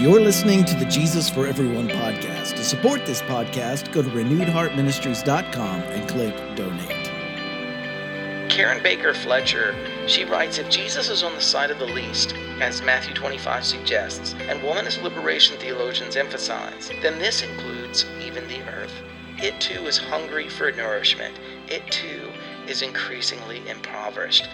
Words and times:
You're 0.00 0.20
listening 0.20 0.64
to 0.66 0.76
the 0.76 0.84
Jesus 0.84 1.28
for 1.28 1.48
Everyone 1.48 1.88
podcast. 1.88 2.54
To 2.54 2.62
support 2.62 3.04
this 3.04 3.20
podcast, 3.22 3.90
go 3.90 4.00
to 4.00 4.08
renewedheartministries.com 4.08 5.80
and 5.80 6.08
click 6.08 6.36
donate. 6.54 8.48
Karen 8.48 8.80
Baker 8.80 9.12
Fletcher, 9.12 9.74
she 10.06 10.22
writes 10.22 10.58
If 10.58 10.70
Jesus 10.70 11.08
is 11.08 11.24
on 11.24 11.34
the 11.34 11.40
side 11.40 11.72
of 11.72 11.80
the 11.80 11.86
least, 11.86 12.32
as 12.60 12.80
Matthew 12.80 13.12
25 13.12 13.64
suggests, 13.64 14.36
and 14.38 14.60
womanist 14.60 15.02
liberation 15.02 15.56
theologians 15.58 16.14
emphasize, 16.14 16.92
then 17.02 17.18
this 17.18 17.42
includes 17.42 18.06
even 18.24 18.46
the 18.46 18.62
earth. 18.70 18.94
It 19.38 19.60
too 19.60 19.84
is 19.88 19.98
hungry 19.98 20.48
for 20.48 20.70
nourishment. 20.70 21.34
It 21.66 21.84
too 21.90 22.30
is 22.68 22.82
increasingly 22.82 23.68
impoverished. 23.68 24.48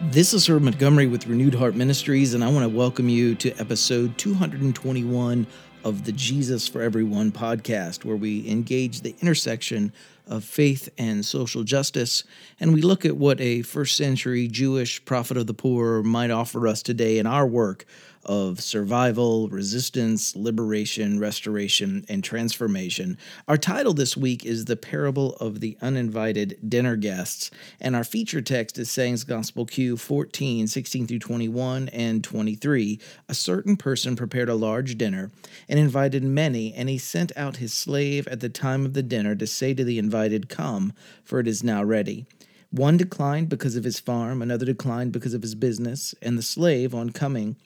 This 0.00 0.32
is 0.32 0.46
Herb 0.48 0.62
Montgomery 0.62 1.08
with 1.08 1.26
Renewed 1.26 1.56
Heart 1.56 1.74
Ministries, 1.74 2.32
and 2.32 2.44
I 2.44 2.52
want 2.52 2.62
to 2.62 2.68
welcome 2.68 3.08
you 3.08 3.34
to 3.34 3.50
episode 3.58 4.16
221 4.16 5.44
of 5.82 6.04
the 6.04 6.12
Jesus 6.12 6.68
for 6.68 6.80
Everyone 6.80 7.32
podcast, 7.32 8.04
where 8.04 8.14
we 8.14 8.48
engage 8.48 9.00
the 9.00 9.16
intersection 9.20 9.92
of 10.28 10.44
faith 10.44 10.88
and 10.98 11.24
social 11.24 11.64
justice, 11.64 12.24
and 12.60 12.72
we 12.72 12.82
look 12.82 13.04
at 13.04 13.16
what 13.16 13.40
a 13.40 13.62
first 13.62 13.96
century 13.96 14.48
Jewish 14.48 15.04
prophet 15.04 15.36
of 15.36 15.46
the 15.46 15.54
poor 15.54 16.02
might 16.02 16.30
offer 16.30 16.68
us 16.68 16.82
today 16.82 17.18
in 17.18 17.26
our 17.26 17.46
work 17.46 17.84
of 18.28 18.60
survival, 18.60 19.48
resistance, 19.48 20.36
liberation, 20.36 21.18
restoration, 21.18 22.04
and 22.08 22.22
transformation. 22.22 23.16
Our 23.48 23.56
title 23.56 23.94
this 23.94 24.16
week 24.16 24.44
is 24.44 24.66
The 24.66 24.76
Parable 24.76 25.34
of 25.36 25.60
the 25.60 25.78
Uninvited 25.80 26.58
Dinner 26.68 26.96
Guests, 26.96 27.50
and 27.80 27.96
our 27.96 28.04
feature 28.04 28.42
text 28.42 28.78
is 28.78 28.90
Sayings 28.90 29.24
Gospel 29.24 29.64
Q 29.64 29.96
14, 29.96 30.66
16 30.66 31.06
through 31.06 31.18
21 31.20 31.88
and 31.88 32.22
23. 32.22 33.00
A 33.28 33.34
certain 33.34 33.76
person 33.76 34.14
prepared 34.14 34.50
a 34.50 34.54
large 34.54 34.98
dinner 34.98 35.30
and 35.68 35.78
invited 35.78 36.22
many, 36.22 36.74
and 36.74 36.88
he 36.90 36.98
sent 36.98 37.32
out 37.34 37.56
his 37.56 37.72
slave 37.72 38.28
at 38.28 38.40
the 38.40 38.50
time 38.50 38.84
of 38.84 38.92
the 38.92 39.02
dinner 39.02 39.34
to 39.36 39.46
say 39.46 39.72
to 39.72 39.84
the 39.84 39.98
invited, 39.98 40.17
Come, 40.48 40.92
for 41.22 41.38
it 41.38 41.46
is 41.46 41.62
now 41.62 41.84
ready. 41.84 42.26
One 42.70 42.96
declined 42.96 43.48
because 43.48 43.76
of 43.76 43.84
his 43.84 44.00
farm, 44.00 44.42
another 44.42 44.66
declined 44.66 45.12
because 45.12 45.32
of 45.32 45.42
his 45.42 45.54
business, 45.54 46.14
and 46.20 46.36
the 46.36 46.42
slave, 46.42 46.94
on 46.94 47.10
coming, 47.10 47.56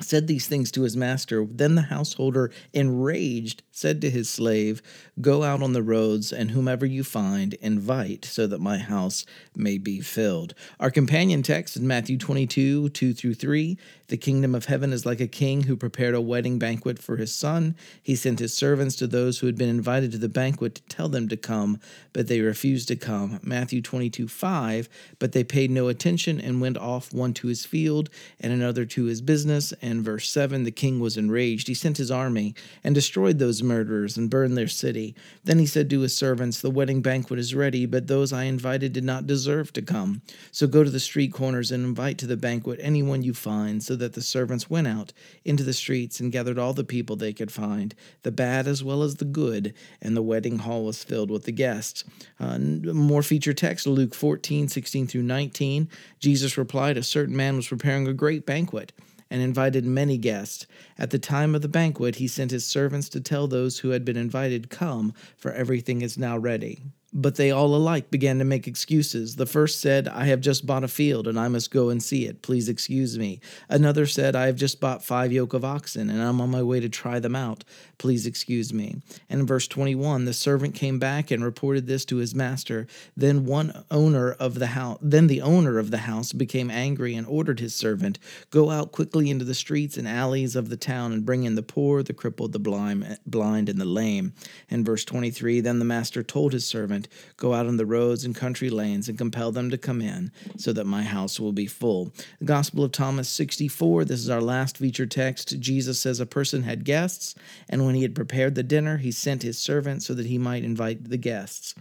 said 0.00 0.26
these 0.26 0.46
things 0.46 0.70
to 0.72 0.82
his 0.82 0.96
master. 0.96 1.46
Then 1.48 1.74
the 1.74 1.82
householder, 1.82 2.50
enraged, 2.72 3.62
said 3.70 4.00
to 4.00 4.10
his 4.10 4.28
slave, 4.28 4.82
Go 5.20 5.42
out 5.42 5.62
on 5.62 5.72
the 5.72 5.82
roads, 5.82 6.32
and 6.32 6.50
whomever 6.50 6.86
you 6.86 7.04
find, 7.04 7.54
invite, 7.54 8.24
so 8.24 8.46
that 8.46 8.60
my 8.60 8.78
house 8.78 9.24
may 9.54 9.78
be 9.78 10.00
filled. 10.00 10.54
Our 10.80 10.90
companion 10.90 11.42
text 11.42 11.76
in 11.76 11.86
Matthew 11.86 12.18
22, 12.18 12.90
2 12.90 13.14
through 13.14 13.34
3. 13.34 13.78
The 14.08 14.16
kingdom 14.16 14.54
of 14.54 14.66
heaven 14.66 14.92
is 14.92 15.04
like 15.04 15.20
a 15.20 15.26
king 15.26 15.64
who 15.64 15.76
prepared 15.76 16.14
a 16.14 16.20
wedding 16.20 16.58
banquet 16.58 16.98
for 16.98 17.16
his 17.16 17.34
son. 17.34 17.74
He 18.02 18.14
sent 18.14 18.38
his 18.38 18.54
servants 18.54 18.94
to 18.96 19.06
those 19.06 19.38
who 19.38 19.46
had 19.46 19.56
been 19.56 19.68
invited 19.68 20.12
to 20.12 20.18
the 20.18 20.28
banquet 20.28 20.76
to 20.76 20.82
tell 20.82 21.08
them 21.08 21.28
to 21.28 21.36
come, 21.36 21.80
but 22.12 22.28
they 22.28 22.40
refused 22.40 22.88
to 22.88 22.96
come. 22.96 23.40
Matthew 23.42 23.82
22, 23.82 24.28
5. 24.28 24.88
But 25.18 25.32
they 25.32 25.44
paid 25.44 25.70
no 25.70 25.88
attention 25.88 26.40
and 26.40 26.60
went 26.60 26.78
off, 26.78 27.12
one 27.12 27.34
to 27.34 27.48
his 27.48 27.64
field, 27.64 28.10
and 28.38 28.52
another 28.52 28.84
to 28.84 29.04
his 29.04 29.20
business 29.20 29.72
and 29.86 30.04
verse 30.04 30.28
7 30.30 30.64
the 30.64 30.70
king 30.70 30.98
was 30.98 31.16
enraged. 31.16 31.68
He 31.68 31.74
sent 31.74 31.96
his 31.96 32.10
army 32.10 32.54
and 32.82 32.94
destroyed 32.94 33.38
those 33.38 33.62
murderers 33.62 34.16
and 34.16 34.28
burned 34.28 34.56
their 34.56 34.68
city. 34.68 35.14
Then 35.44 35.58
he 35.58 35.66
said 35.66 35.88
to 35.90 36.00
his 36.00 36.16
servants, 36.16 36.60
The 36.60 36.70
wedding 36.70 37.02
banquet 37.02 37.38
is 37.38 37.54
ready, 37.54 37.86
but 37.86 38.08
those 38.08 38.32
I 38.32 38.44
invited 38.44 38.92
did 38.92 39.04
not 39.04 39.26
deserve 39.26 39.72
to 39.74 39.82
come. 39.82 40.22
So 40.50 40.66
go 40.66 40.82
to 40.82 40.90
the 40.90 41.00
street 41.00 41.32
corners 41.32 41.70
and 41.70 41.84
invite 41.84 42.18
to 42.18 42.26
the 42.26 42.36
banquet 42.36 42.80
anyone 42.82 43.22
you 43.22 43.32
find. 43.32 43.82
So 43.82 43.94
that 43.96 44.14
the 44.14 44.22
servants 44.22 44.68
went 44.68 44.88
out 44.88 45.12
into 45.44 45.62
the 45.62 45.72
streets 45.72 46.18
and 46.18 46.32
gathered 46.32 46.58
all 46.58 46.72
the 46.72 46.84
people 46.84 47.16
they 47.16 47.32
could 47.32 47.52
find, 47.52 47.94
the 48.22 48.32
bad 48.32 48.66
as 48.66 48.82
well 48.82 49.02
as 49.02 49.16
the 49.16 49.24
good, 49.24 49.72
and 50.02 50.16
the 50.16 50.22
wedding 50.22 50.58
hall 50.58 50.84
was 50.84 51.04
filled 51.04 51.30
with 51.30 51.44
the 51.44 51.52
guests. 51.52 52.04
Uh, 52.40 52.58
more 52.58 53.22
feature 53.22 53.54
text 53.54 53.86
Luke 53.86 54.14
14, 54.14 54.68
16 54.68 55.06
through 55.06 55.22
19. 55.22 55.88
Jesus 56.18 56.58
replied, 56.58 56.96
A 56.96 57.02
certain 57.02 57.36
man 57.36 57.56
was 57.56 57.68
preparing 57.68 58.08
a 58.08 58.12
great 58.12 58.44
banquet 58.44 58.92
and 59.30 59.42
invited 59.42 59.84
many 59.84 60.18
guests. 60.18 60.66
At 60.98 61.10
the 61.10 61.18
time 61.18 61.54
of 61.54 61.62
the 61.62 61.68
banquet, 61.68 62.16
he 62.16 62.28
sent 62.28 62.50
his 62.50 62.66
servants 62.66 63.08
to 63.10 63.20
tell 63.20 63.46
those 63.46 63.78
who 63.78 63.90
had 63.90 64.04
been 64.04 64.16
invited, 64.16 64.70
Come, 64.70 65.12
for 65.36 65.52
everything 65.52 66.02
is 66.02 66.18
now 66.18 66.36
ready. 66.38 66.82
But 67.12 67.36
they 67.36 67.50
all 67.50 67.74
alike 67.74 68.10
began 68.10 68.38
to 68.40 68.44
make 68.44 68.66
excuses. 68.66 69.36
The 69.36 69.46
first 69.46 69.80
said, 69.80 70.08
I 70.08 70.26
have 70.26 70.40
just 70.40 70.66
bought 70.66 70.84
a 70.84 70.88
field 70.88 71.26
and 71.26 71.38
I 71.38 71.48
must 71.48 71.70
go 71.70 71.88
and 71.88 72.02
see 72.02 72.26
it. 72.26 72.42
Please 72.42 72.68
excuse 72.68 73.16
me. 73.18 73.40
Another 73.68 74.06
said, 74.06 74.36
I 74.36 74.46
have 74.46 74.56
just 74.56 74.80
bought 74.80 75.04
five 75.04 75.32
yoke 75.32 75.54
of 75.54 75.64
oxen 75.64 76.10
and 76.10 76.20
I'm 76.20 76.40
on 76.40 76.50
my 76.50 76.62
way 76.62 76.80
to 76.80 76.88
try 76.88 77.18
them 77.18 77.36
out. 77.36 77.64
Please 77.98 78.26
excuse 78.26 78.72
me. 78.72 78.96
And 79.30 79.40
in 79.40 79.46
verse 79.46 79.68
21, 79.68 80.24
the 80.24 80.32
servant 80.32 80.74
came 80.74 80.98
back 80.98 81.30
and 81.30 81.44
reported 81.44 81.86
this 81.86 82.04
to 82.06 82.16
his 82.16 82.34
master. 82.34 82.86
Then 83.16 83.46
one 83.46 83.84
owner 83.90 84.32
of 84.32 84.56
the 84.56 84.68
house, 84.68 84.98
then 85.00 85.28
the 85.28 85.42
owner 85.42 85.78
of 85.78 85.90
the 85.90 85.98
house 85.98 86.32
became 86.32 86.70
angry 86.70 87.14
and 87.14 87.26
ordered 87.26 87.60
his 87.60 87.74
servant, 87.74 88.18
Go 88.50 88.70
out 88.70 88.92
quickly 88.92 89.30
into 89.30 89.44
the 89.44 89.54
streets 89.54 89.96
and 89.96 90.08
alleys 90.08 90.56
of 90.56 90.68
the 90.68 90.76
town 90.76 91.12
and 91.12 91.24
bring 91.24 91.44
in 91.44 91.54
the 91.54 91.62
poor, 91.62 92.02
the 92.02 92.12
crippled, 92.12 92.52
the 92.52 92.58
blind, 92.58 93.18
blind 93.26 93.68
and 93.68 93.80
the 93.80 93.84
lame. 93.84 94.32
And 94.70 94.84
verse 94.84 95.04
23, 95.04 95.60
then 95.60 95.78
the 95.78 95.84
master 95.84 96.22
told 96.22 96.52
his 96.52 96.66
servant, 96.66 96.95
Go 97.36 97.54
out 97.54 97.66
on 97.66 97.76
the 97.76 97.86
roads 97.86 98.24
and 98.24 98.34
country 98.34 98.70
lanes 98.70 99.08
and 99.08 99.18
compel 99.18 99.52
them 99.52 99.70
to 99.70 99.78
come 99.78 100.00
in, 100.00 100.32
so 100.56 100.72
that 100.72 100.86
my 100.86 101.02
house 101.02 101.38
will 101.38 101.52
be 101.52 101.66
full. 101.66 102.12
The 102.38 102.46
Gospel 102.46 102.84
of 102.84 102.92
Thomas 102.92 103.28
64, 103.28 104.04
this 104.04 104.20
is 104.20 104.30
our 104.30 104.40
last 104.40 104.78
feature 104.78 105.06
text. 105.06 105.60
Jesus 105.60 106.00
says 106.00 106.20
a 106.20 106.26
person 106.26 106.62
had 106.62 106.84
guests, 106.84 107.34
and 107.68 107.84
when 107.84 107.94
he 107.94 108.02
had 108.02 108.14
prepared 108.14 108.54
the 108.54 108.62
dinner, 108.62 108.96
he 108.96 109.12
sent 109.12 109.42
his 109.42 109.58
servant 109.58 110.02
so 110.02 110.14
that 110.14 110.26
he 110.26 110.38
might 110.38 110.64
invite 110.64 111.10
the 111.10 111.16
guests. 111.16 111.74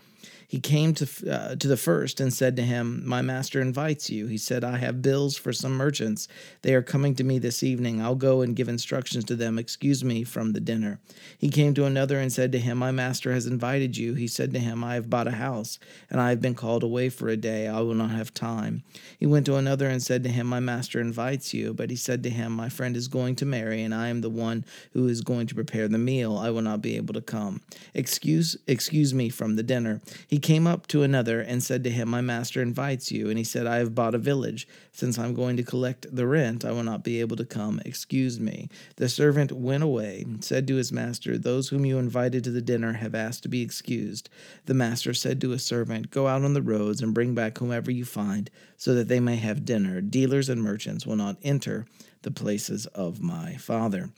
He 0.47 0.59
came 0.59 0.93
to, 0.95 1.31
uh, 1.31 1.55
to 1.55 1.67
the 1.67 1.77
first 1.77 2.19
and 2.19 2.33
said 2.33 2.55
to 2.55 2.61
him, 2.61 3.01
My 3.05 3.21
master 3.21 3.61
invites 3.61 4.09
you. 4.09 4.27
He 4.27 4.37
said, 4.37 4.63
I 4.63 4.77
have 4.77 5.01
bills 5.01 5.37
for 5.37 5.51
some 5.53 5.75
merchants. 5.75 6.27
They 6.61 6.73
are 6.75 6.81
coming 6.81 7.15
to 7.15 7.23
me 7.23 7.39
this 7.39 7.63
evening. 7.63 8.01
I'll 8.01 8.15
go 8.15 8.41
and 8.41 8.55
give 8.55 8.69
instructions 8.69 9.25
to 9.25 9.35
them. 9.35 9.57
Excuse 9.57 10.03
me 10.03 10.23
from 10.23 10.53
the 10.53 10.59
dinner. 10.59 10.99
He 11.37 11.49
came 11.49 11.73
to 11.73 11.85
another 11.85 12.19
and 12.19 12.31
said 12.31 12.51
to 12.51 12.59
him, 12.59 12.77
My 12.77 12.91
master 12.91 13.33
has 13.33 13.47
invited 13.47 13.97
you. 13.97 14.13
He 14.13 14.27
said 14.27 14.53
to 14.53 14.59
him, 14.59 14.83
I 14.83 14.95
have 14.95 15.09
bought 15.09 15.27
a 15.27 15.31
house, 15.31 15.79
and 16.09 16.21
I 16.21 16.29
have 16.29 16.41
been 16.41 16.55
called 16.55 16.83
away 16.83 17.09
for 17.09 17.29
a 17.29 17.37
day. 17.37 17.67
I 17.67 17.81
will 17.81 17.95
not 17.95 18.11
have 18.11 18.33
time. 18.33 18.83
He 19.19 19.25
went 19.25 19.45
to 19.47 19.55
another 19.55 19.87
and 19.87 20.01
said 20.01 20.23
to 20.23 20.29
him, 20.29 20.47
My 20.47 20.59
master 20.59 20.99
invites 20.99 21.53
you. 21.53 21.73
But 21.73 21.89
he 21.89 21.95
said 21.95 22.23
to 22.23 22.29
him, 22.29 22.51
My 22.51 22.69
friend 22.69 22.95
is 22.95 23.07
going 23.07 23.35
to 23.37 23.45
marry, 23.45 23.81
and 23.81 23.93
I 23.93 24.09
am 24.09 24.21
the 24.21 24.29
one 24.29 24.65
who 24.93 25.07
is 25.07 25.21
going 25.21 25.47
to 25.47 25.55
prepare 25.55 25.87
the 25.87 25.97
meal. 25.97 26.37
I 26.37 26.49
will 26.49 26.61
not 26.61 26.81
be 26.81 26.95
able 26.95 27.13
to 27.13 27.21
come. 27.21 27.61
Excuse, 27.93 28.57
excuse 28.67 29.13
me 29.13 29.29
from 29.29 29.55
the 29.55 29.63
dinner. 29.63 30.01
He 30.27 30.34
he 30.35 30.39
came 30.39 30.67
up 30.67 30.85
to 30.85 31.01
another 31.01 31.39
and 31.39 31.63
said 31.63 31.81
to 31.85 31.89
him, 31.89 32.09
My 32.09 32.19
master 32.19 32.61
invites 32.61 33.09
you. 33.09 33.29
And 33.29 33.37
he 33.37 33.45
said, 33.45 33.65
I 33.65 33.77
have 33.77 33.95
bought 33.95 34.13
a 34.13 34.17
village. 34.17 34.67
Since 34.91 35.17
I'm 35.17 35.33
going 35.33 35.55
to 35.55 35.63
collect 35.63 36.13
the 36.13 36.27
rent, 36.27 36.65
I 36.65 36.73
will 36.73 36.83
not 36.83 37.05
be 37.05 37.21
able 37.21 37.37
to 37.37 37.45
come. 37.45 37.79
Excuse 37.85 38.37
me. 38.37 38.67
The 38.97 39.07
servant 39.07 39.53
went 39.53 39.81
away 39.81 40.23
and 40.25 40.43
said 40.43 40.67
to 40.67 40.75
his 40.75 40.91
master, 40.91 41.37
Those 41.37 41.69
whom 41.69 41.85
you 41.85 41.97
invited 41.97 42.43
to 42.43 42.51
the 42.51 42.61
dinner 42.61 42.91
have 42.91 43.15
asked 43.15 43.43
to 43.43 43.47
be 43.47 43.61
excused. 43.61 44.29
The 44.65 44.73
master 44.73 45.13
said 45.13 45.39
to 45.39 45.51
his 45.51 45.63
servant, 45.63 46.11
Go 46.11 46.27
out 46.27 46.43
on 46.43 46.53
the 46.53 46.61
roads 46.61 47.01
and 47.01 47.13
bring 47.13 47.33
back 47.33 47.57
whomever 47.57 47.89
you 47.89 48.03
find, 48.03 48.51
so 48.75 48.93
that 48.93 49.07
they 49.07 49.21
may 49.21 49.37
have 49.37 49.63
dinner. 49.63 50.01
Dealers 50.01 50.49
and 50.49 50.61
merchants 50.61 51.05
will 51.05 51.15
not 51.15 51.37
enter 51.43 51.85
the 52.23 52.31
places 52.31 52.87
of 52.87 53.21
my 53.21 53.55
Father. 53.55 54.09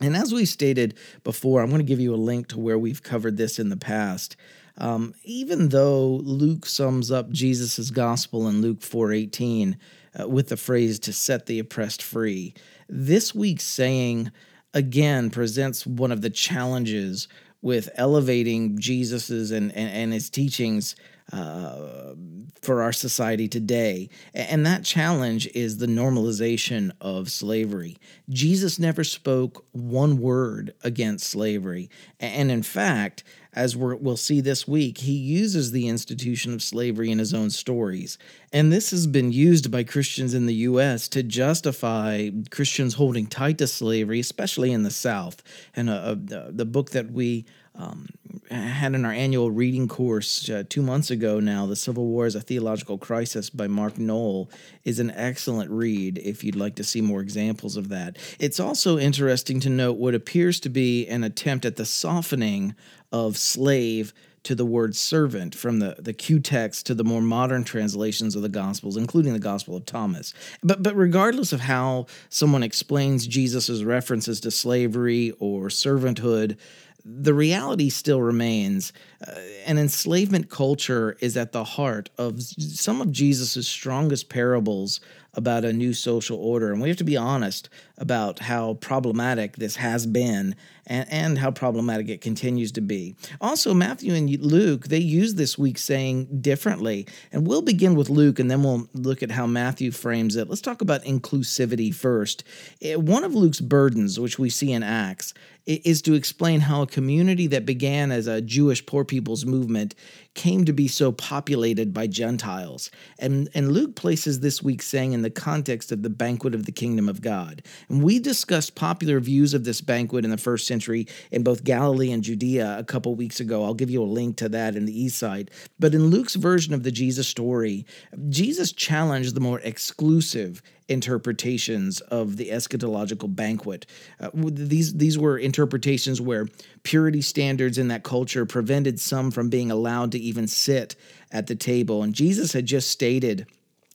And 0.00 0.16
as 0.16 0.32
we 0.32 0.46
stated 0.46 0.94
before, 1.22 1.60
I'm 1.60 1.68
going 1.68 1.80
to 1.80 1.84
give 1.84 2.00
you 2.00 2.14
a 2.14 2.16
link 2.16 2.48
to 2.48 2.58
where 2.58 2.78
we've 2.78 3.02
covered 3.02 3.36
this 3.36 3.58
in 3.58 3.68
the 3.68 3.76
past. 3.76 4.34
Um, 4.78 5.14
even 5.24 5.68
though 5.68 6.20
Luke 6.24 6.66
sums 6.66 7.10
up 7.10 7.30
Jesus' 7.30 7.90
gospel 7.90 8.48
in 8.48 8.62
Luke 8.62 8.80
4:18 8.80 9.76
uh, 10.18 10.28
with 10.28 10.48
the 10.48 10.56
phrase 10.56 10.98
"to 11.00 11.12
set 11.12 11.46
the 11.46 11.58
oppressed 11.58 12.02
free," 12.02 12.54
this 12.88 13.34
week's 13.34 13.64
saying 13.64 14.32
again 14.74 15.30
presents 15.30 15.86
one 15.86 16.12
of 16.12 16.22
the 16.22 16.30
challenges 16.30 17.28
with 17.60 17.88
elevating 17.94 18.78
Jesus's 18.78 19.50
and, 19.50 19.70
and, 19.76 19.90
and 19.90 20.12
his 20.12 20.28
teachings 20.28 20.96
uh, 21.32 22.14
for 22.62 22.82
our 22.82 22.92
society 22.92 23.48
today. 23.48 24.08
And 24.34 24.64
that 24.66 24.84
challenge 24.84 25.46
is 25.48 25.78
the 25.78 25.86
normalization 25.86 26.92
of 27.00 27.30
slavery. 27.30 27.96
Jesus 28.28 28.78
never 28.78 29.04
spoke 29.04 29.66
one 29.72 30.18
word 30.18 30.74
against 30.84 31.26
slavery. 31.26 31.90
And 32.20 32.50
in 32.50 32.62
fact, 32.62 33.24
as 33.54 33.76
we 33.76 33.94
will 33.96 34.16
see 34.16 34.40
this 34.40 34.66
week, 34.66 34.98
he 34.98 35.12
uses 35.12 35.72
the 35.72 35.88
institution 35.88 36.54
of 36.54 36.62
slavery 36.62 37.10
in 37.10 37.18
his 37.18 37.34
own 37.34 37.50
stories. 37.50 38.16
And 38.52 38.72
this 38.72 38.90
has 38.92 39.06
been 39.06 39.32
used 39.32 39.70
by 39.70 39.84
Christians 39.84 40.32
in 40.32 40.46
the 40.46 40.54
U.S. 40.54 41.06
to 41.08 41.22
justify 41.22 42.30
Christians 42.50 42.94
holding 42.94 43.26
tight 43.26 43.58
to 43.58 43.66
slavery, 43.66 44.20
especially 44.20 44.72
in 44.72 44.84
the 44.84 44.90
South. 44.90 45.42
And 45.74 45.90
uh, 45.90 46.16
uh, 46.32 46.46
the 46.50 46.64
book 46.64 46.90
that 46.90 47.10
we 47.10 47.44
um, 47.74 48.08
had 48.50 48.94
in 48.94 49.04
our 49.04 49.12
annual 49.12 49.50
reading 49.50 49.88
course 49.88 50.48
uh, 50.50 50.62
two 50.68 50.82
months 50.82 51.10
ago 51.10 51.40
now. 51.40 51.66
The 51.66 51.76
Civil 51.76 52.06
War 52.06 52.26
as 52.26 52.34
a 52.34 52.40
Theological 52.40 52.98
Crisis 52.98 53.50
by 53.50 53.66
Mark 53.66 53.98
Noll 53.98 54.50
is 54.84 54.98
an 54.98 55.10
excellent 55.12 55.70
read 55.70 56.18
if 56.18 56.44
you'd 56.44 56.56
like 56.56 56.74
to 56.76 56.84
see 56.84 57.00
more 57.00 57.20
examples 57.20 57.76
of 57.76 57.88
that. 57.88 58.16
It's 58.38 58.60
also 58.60 58.98
interesting 58.98 59.60
to 59.60 59.70
note 59.70 59.96
what 59.96 60.14
appears 60.14 60.60
to 60.60 60.68
be 60.68 61.06
an 61.08 61.24
attempt 61.24 61.64
at 61.64 61.76
the 61.76 61.86
softening 61.86 62.74
of 63.10 63.36
slave 63.36 64.12
to 64.42 64.54
the 64.56 64.66
word 64.66 64.96
servant 64.96 65.54
from 65.54 65.78
the, 65.78 65.94
the 65.98 66.12
Q 66.12 66.40
text 66.40 66.86
to 66.86 66.94
the 66.94 67.04
more 67.04 67.22
modern 67.22 67.62
translations 67.62 68.34
of 68.34 68.42
the 68.42 68.48
Gospels, 68.48 68.96
including 68.96 69.32
the 69.32 69.38
Gospel 69.38 69.76
of 69.76 69.86
Thomas. 69.86 70.34
But, 70.62 70.82
but 70.82 70.96
regardless 70.96 71.52
of 71.52 71.60
how 71.60 72.06
someone 72.28 72.64
explains 72.64 73.26
Jesus' 73.26 73.82
references 73.84 74.40
to 74.40 74.50
slavery 74.50 75.32
or 75.38 75.68
servanthood, 75.68 76.56
the 77.04 77.34
reality 77.34 77.88
still 77.88 78.22
remains 78.22 78.92
uh, 79.26 79.34
an 79.66 79.78
enslavement 79.78 80.50
culture 80.50 81.16
is 81.20 81.36
at 81.36 81.52
the 81.52 81.64
heart 81.64 82.10
of 82.18 82.40
some 82.42 83.00
of 83.00 83.10
Jesus' 83.10 83.66
strongest 83.66 84.28
parables 84.28 85.00
about 85.34 85.64
a 85.64 85.72
new 85.72 85.94
social 85.94 86.38
order. 86.38 86.72
And 86.72 86.80
we 86.80 86.88
have 86.88 86.98
to 86.98 87.04
be 87.04 87.16
honest 87.16 87.68
about 87.98 88.38
how 88.38 88.74
problematic 88.74 89.56
this 89.56 89.76
has 89.76 90.06
been 90.06 90.54
and, 90.86 91.06
and 91.10 91.38
how 91.38 91.50
problematic 91.50 92.08
it 92.08 92.20
continues 92.20 92.72
to 92.72 92.80
be. 92.80 93.14
Also, 93.40 93.74
Matthew 93.74 94.14
and 94.14 94.28
Luke, 94.44 94.88
they 94.88 94.98
use 94.98 95.34
this 95.34 95.58
week 95.58 95.78
saying 95.78 96.40
differently. 96.40 97.06
And 97.30 97.46
we'll 97.46 97.62
begin 97.62 97.94
with 97.94 98.10
Luke 98.10 98.38
and 98.38 98.50
then 98.50 98.62
we'll 98.62 98.88
look 98.94 99.22
at 99.22 99.30
how 99.30 99.46
Matthew 99.46 99.90
frames 99.90 100.36
it. 100.36 100.48
Let's 100.48 100.60
talk 100.60 100.80
about 100.80 101.04
inclusivity 101.04 101.94
first. 101.94 102.44
Eh, 102.80 102.96
one 102.96 103.24
of 103.24 103.34
Luke's 103.34 103.60
burdens, 103.60 104.18
which 104.18 104.38
we 104.38 104.50
see 104.50 104.72
in 104.72 104.82
Acts, 104.82 105.34
is 105.64 106.02
to 106.02 106.14
explain 106.14 106.60
how 106.60 106.82
a 106.82 106.86
community 106.86 107.46
that 107.46 107.64
began 107.64 108.10
as 108.10 108.26
a 108.26 108.40
Jewish 108.40 108.84
poor 108.84 109.04
people's 109.04 109.46
movement 109.46 109.94
came 110.34 110.64
to 110.64 110.72
be 110.72 110.88
so 110.88 111.12
populated 111.12 111.92
by 111.92 112.06
Gentiles. 112.08 112.90
And, 113.18 113.48
and 113.54 113.70
Luke 113.70 113.94
places 113.94 114.40
this 114.40 114.62
week's 114.62 114.88
saying 114.88 115.12
in 115.12 115.22
the 115.22 115.30
context 115.30 115.92
of 115.92 116.02
the 116.02 116.10
banquet 116.10 116.54
of 116.54 116.66
the 116.66 116.72
kingdom 116.72 117.08
of 117.08 117.20
God. 117.20 117.62
And 117.88 118.02
we 118.02 118.18
discussed 118.18 118.74
popular 118.74 119.20
views 119.20 119.54
of 119.54 119.64
this 119.64 119.80
banquet 119.80 120.24
in 120.24 120.30
the 120.32 120.36
first 120.36 120.66
century 120.72 121.06
in 121.30 121.42
both 121.42 121.64
Galilee 121.64 122.12
and 122.12 122.24
Judea 122.24 122.76
a 122.78 122.84
couple 122.84 123.14
weeks 123.14 123.40
ago. 123.40 123.62
I'll 123.64 123.74
give 123.82 123.90
you 123.90 124.02
a 124.02 124.14
link 124.18 124.36
to 124.38 124.48
that 124.48 124.74
in 124.74 124.86
the 124.86 124.98
east 124.98 125.18
side. 125.18 125.50
But 125.78 125.94
in 125.94 126.06
Luke's 126.06 126.34
version 126.34 126.72
of 126.72 126.82
the 126.82 126.90
Jesus 126.90 127.28
story, 127.28 127.84
Jesus 128.30 128.72
challenged 128.72 129.34
the 129.34 129.40
more 129.40 129.60
exclusive 129.60 130.62
interpretations 130.88 132.00
of 132.00 132.36
the 132.36 132.48
eschatological 132.50 133.34
banquet. 133.34 133.86
Uh, 134.20 134.30
these 134.34 134.94
these 134.94 135.18
were 135.18 135.38
interpretations 135.38 136.20
where 136.20 136.48
purity 136.82 137.20
standards 137.20 137.78
in 137.78 137.88
that 137.88 138.02
culture 138.02 138.46
prevented 138.46 138.98
some 139.00 139.30
from 139.30 139.48
being 139.48 139.70
allowed 139.70 140.12
to 140.12 140.18
even 140.18 140.46
sit 140.46 140.96
at 141.30 141.46
the 141.46 141.54
table. 141.54 142.02
And 142.02 142.14
Jesus 142.14 142.52
had 142.52 142.66
just 142.66 142.90
stated 142.90 143.46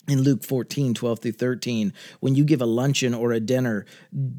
in 0.08 0.22
Luke 0.22 0.44
14, 0.44 0.94
12 0.94 1.20
through 1.20 1.32
13, 1.34 1.94
when 2.22 2.34
you 2.34 2.46
give 2.46 2.62
a 2.62 2.66
luncheon 2.66 3.14
or 3.14 3.34
a 3.34 3.40
dinner, 3.40 3.86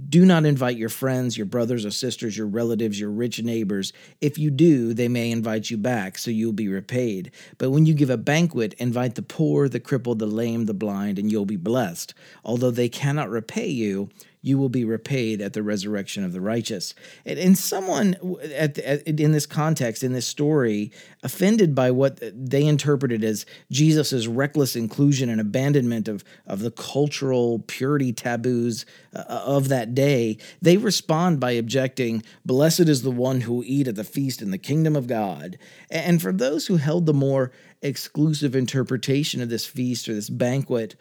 do 0.08 0.24
not 0.24 0.46
invite 0.46 0.78
your 0.78 0.88
friends, 0.88 1.36
your 1.36 1.46
brothers 1.46 1.84
or 1.84 1.90
sisters, 1.90 2.36
your 2.36 2.46
relatives, 2.46 2.98
your 2.98 3.10
rich 3.10 3.42
neighbors. 3.42 3.92
If 4.20 4.38
you 4.38 4.50
do, 4.50 4.94
they 4.94 5.08
may 5.08 5.30
invite 5.30 5.70
you 5.70 5.76
back, 5.76 6.16
so 6.16 6.30
you'll 6.30 6.52
be 6.52 6.68
repaid. 6.68 7.32
But 7.58 7.70
when 7.70 7.84
you 7.84 7.92
give 7.92 8.10
a 8.10 8.16
banquet, 8.16 8.72
invite 8.74 9.14
the 9.14 9.22
poor, 9.22 9.68
the 9.68 9.80
crippled, 9.80 10.18
the 10.18 10.26
lame, 10.26 10.64
the 10.64 10.74
blind, 10.74 11.18
and 11.18 11.30
you'll 11.30 11.44
be 11.44 11.56
blessed. 11.56 12.14
Although 12.44 12.70
they 12.70 12.88
cannot 12.88 13.28
repay 13.28 13.68
you, 13.68 14.08
you 14.48 14.58
will 14.58 14.70
be 14.70 14.84
repaid 14.84 15.42
at 15.42 15.52
the 15.52 15.62
resurrection 15.62 16.24
of 16.24 16.32
the 16.32 16.40
righteous. 16.40 16.94
And, 17.26 17.56
someone 17.58 18.16
at, 18.54 18.78
at, 18.78 19.06
in 19.06 19.32
this 19.32 19.44
context, 19.44 20.02
in 20.02 20.14
this 20.14 20.26
story, 20.26 20.90
offended 21.22 21.74
by 21.74 21.90
what 21.90 22.18
they 22.34 22.64
interpreted 22.64 23.22
as 23.22 23.44
Jesus' 23.70 24.26
reckless 24.26 24.74
inclusion 24.74 25.28
and 25.28 25.40
abandonment 25.40 26.08
of, 26.08 26.24
of 26.46 26.60
the 26.60 26.70
cultural 26.70 27.58
purity 27.66 28.12
taboos 28.12 28.86
uh, 29.14 29.22
of 29.28 29.68
that 29.68 29.94
day, 29.94 30.38
they 30.62 30.78
respond 30.78 31.38
by 31.38 31.50
objecting, 31.50 32.22
Blessed 32.46 32.80
is 32.88 33.02
the 33.02 33.10
one 33.10 33.42
who 33.42 33.54
will 33.54 33.64
eat 33.64 33.86
at 33.86 33.96
the 33.96 34.04
feast 34.04 34.40
in 34.40 34.50
the 34.50 34.58
kingdom 34.58 34.96
of 34.96 35.06
God. 35.06 35.58
And 35.90 36.22
for 36.22 36.32
those 36.32 36.66
who 36.66 36.76
held 36.76 37.04
the 37.04 37.14
more 37.14 37.52
exclusive 37.82 38.56
interpretation 38.56 39.40
of 39.40 39.50
this 39.50 39.66
feast 39.66 40.08
or 40.08 40.14
this 40.14 40.30
banquet, 40.30 40.96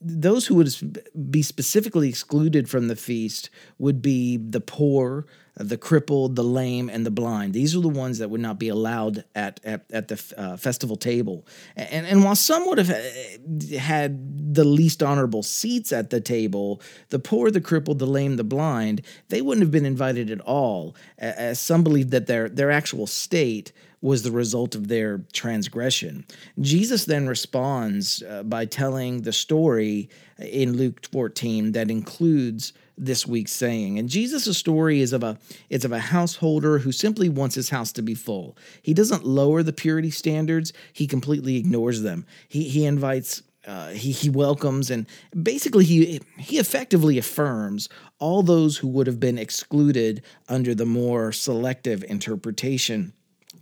those 0.00 0.46
who 0.46 0.54
would 0.54 1.00
be 1.30 1.42
specifically 1.42 2.08
excluded 2.08 2.68
from 2.68 2.88
the 2.88 2.96
feast 2.96 3.50
would 3.78 4.00
be 4.02 4.36
the 4.36 4.60
poor, 4.60 5.26
the 5.62 5.76
crippled, 5.76 6.36
the 6.36 6.44
lame, 6.44 6.88
and 6.88 7.04
the 7.04 7.10
blind. 7.10 7.52
These 7.52 7.76
are 7.76 7.80
the 7.80 7.88
ones 7.88 8.18
that 8.18 8.30
would 8.30 8.40
not 8.40 8.58
be 8.58 8.68
allowed 8.68 9.24
at 9.34 9.60
at, 9.64 9.84
at 9.92 10.08
the 10.08 10.34
uh, 10.36 10.56
festival 10.56 10.96
table. 10.96 11.46
And, 11.76 12.06
and 12.06 12.24
while 12.24 12.36
some 12.36 12.66
would 12.66 12.78
have 12.78 12.90
uh, 12.90 13.78
had 13.78 14.54
the 14.54 14.64
least 14.64 15.02
honorable 15.02 15.42
seats 15.42 15.92
at 15.92 16.10
the 16.10 16.20
table, 16.20 16.80
the 17.10 17.18
poor, 17.18 17.50
the 17.50 17.60
crippled, 17.60 17.98
the 17.98 18.06
lame, 18.06 18.36
the 18.36 18.44
blind, 18.44 19.02
they 19.28 19.42
wouldn't 19.42 19.62
have 19.62 19.70
been 19.70 19.86
invited 19.86 20.30
at 20.30 20.40
all, 20.40 20.96
as 21.18 21.60
some 21.60 21.84
believed 21.84 22.10
that 22.10 22.26
their 22.26 22.48
their 22.48 22.70
actual 22.70 23.06
state 23.06 23.72
was 24.02 24.22
the 24.22 24.30
result 24.30 24.74
of 24.74 24.88
their 24.88 25.18
transgression. 25.32 26.24
Jesus 26.60 27.04
then 27.04 27.28
responds 27.28 28.22
uh, 28.22 28.42
by 28.42 28.64
telling 28.64 29.22
the 29.22 29.32
story 29.32 30.08
in 30.38 30.76
Luke 30.76 31.06
14 31.12 31.72
that 31.72 31.90
includes 31.90 32.72
this 33.00 33.26
week's 33.26 33.52
saying. 33.52 33.98
And 33.98 34.08
Jesus' 34.08 34.56
story 34.56 35.00
is 35.00 35.12
of 35.12 35.22
a 35.22 35.38
it's 35.68 35.84
of 35.84 35.92
a 35.92 35.98
householder 35.98 36.78
who 36.78 36.92
simply 36.92 37.28
wants 37.28 37.54
his 37.54 37.70
house 37.70 37.92
to 37.92 38.02
be 38.02 38.14
full. 38.14 38.56
He 38.82 38.94
doesn't 38.94 39.24
lower 39.24 39.62
the 39.62 39.72
purity 39.72 40.10
standards, 40.10 40.72
he 40.92 41.06
completely 41.06 41.56
ignores 41.56 42.02
them. 42.02 42.26
He 42.48 42.64
he 42.64 42.84
invites 42.84 43.42
uh, 43.66 43.90
he, 43.90 44.10
he 44.12 44.30
welcomes 44.30 44.90
and 44.90 45.06
basically 45.42 45.84
he 45.84 46.20
he 46.38 46.58
effectively 46.58 47.18
affirms 47.18 47.88
all 48.18 48.42
those 48.42 48.78
who 48.78 48.88
would 48.88 49.06
have 49.06 49.20
been 49.20 49.38
excluded 49.38 50.22
under 50.48 50.74
the 50.74 50.86
more 50.86 51.32
selective 51.32 52.04
interpretation 52.04 53.12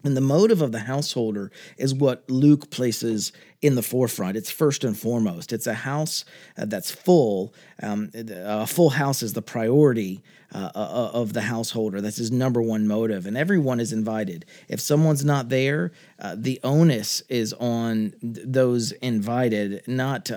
and 0.05 0.17
the 0.17 0.21
motive 0.21 0.63
of 0.63 0.73
the 0.73 0.81
householder 0.81 1.51
is 1.77 1.93
what 1.93 2.29
Luke 2.31 2.71
places 2.71 3.33
in 3.61 3.75
the 3.75 3.83
forefront. 3.83 4.37
It's 4.37 4.51
first 4.51 4.85
and 4.85 4.97
foremost. 4.97 5.53
It's 5.53 5.67
a 5.67 5.75
house 5.75 6.25
uh, 6.57 6.67
that's 6.67 6.91
full. 6.91 7.53
Um, 7.83 8.11
a 8.15 8.67
full 8.67 8.91
house 8.91 9.23
is 9.23 9.33
the 9.33 9.43
priority 9.43 10.23
uh, 10.55 10.71
uh, 10.75 10.79
uh, 10.79 11.11
of 11.13 11.35
the 11.35 11.43
householder. 11.43 12.01
That's 12.01 12.17
his 12.17 12.31
number 12.31 12.63
one 12.63 12.87
motive. 12.87 13.27
And 13.27 13.37
everyone 13.37 13.81
is 13.81 13.93
invited. 13.93 14.47
If 14.69 14.81
someone's 14.81 15.25
not 15.25 15.51
there, 15.51 15.93
uh, 16.19 16.37
the 16.39 16.59
onus 16.65 17.21
is 17.29 17.53
on 17.55 18.15
those 18.23 18.93
invited, 18.93 19.83
not 19.87 20.31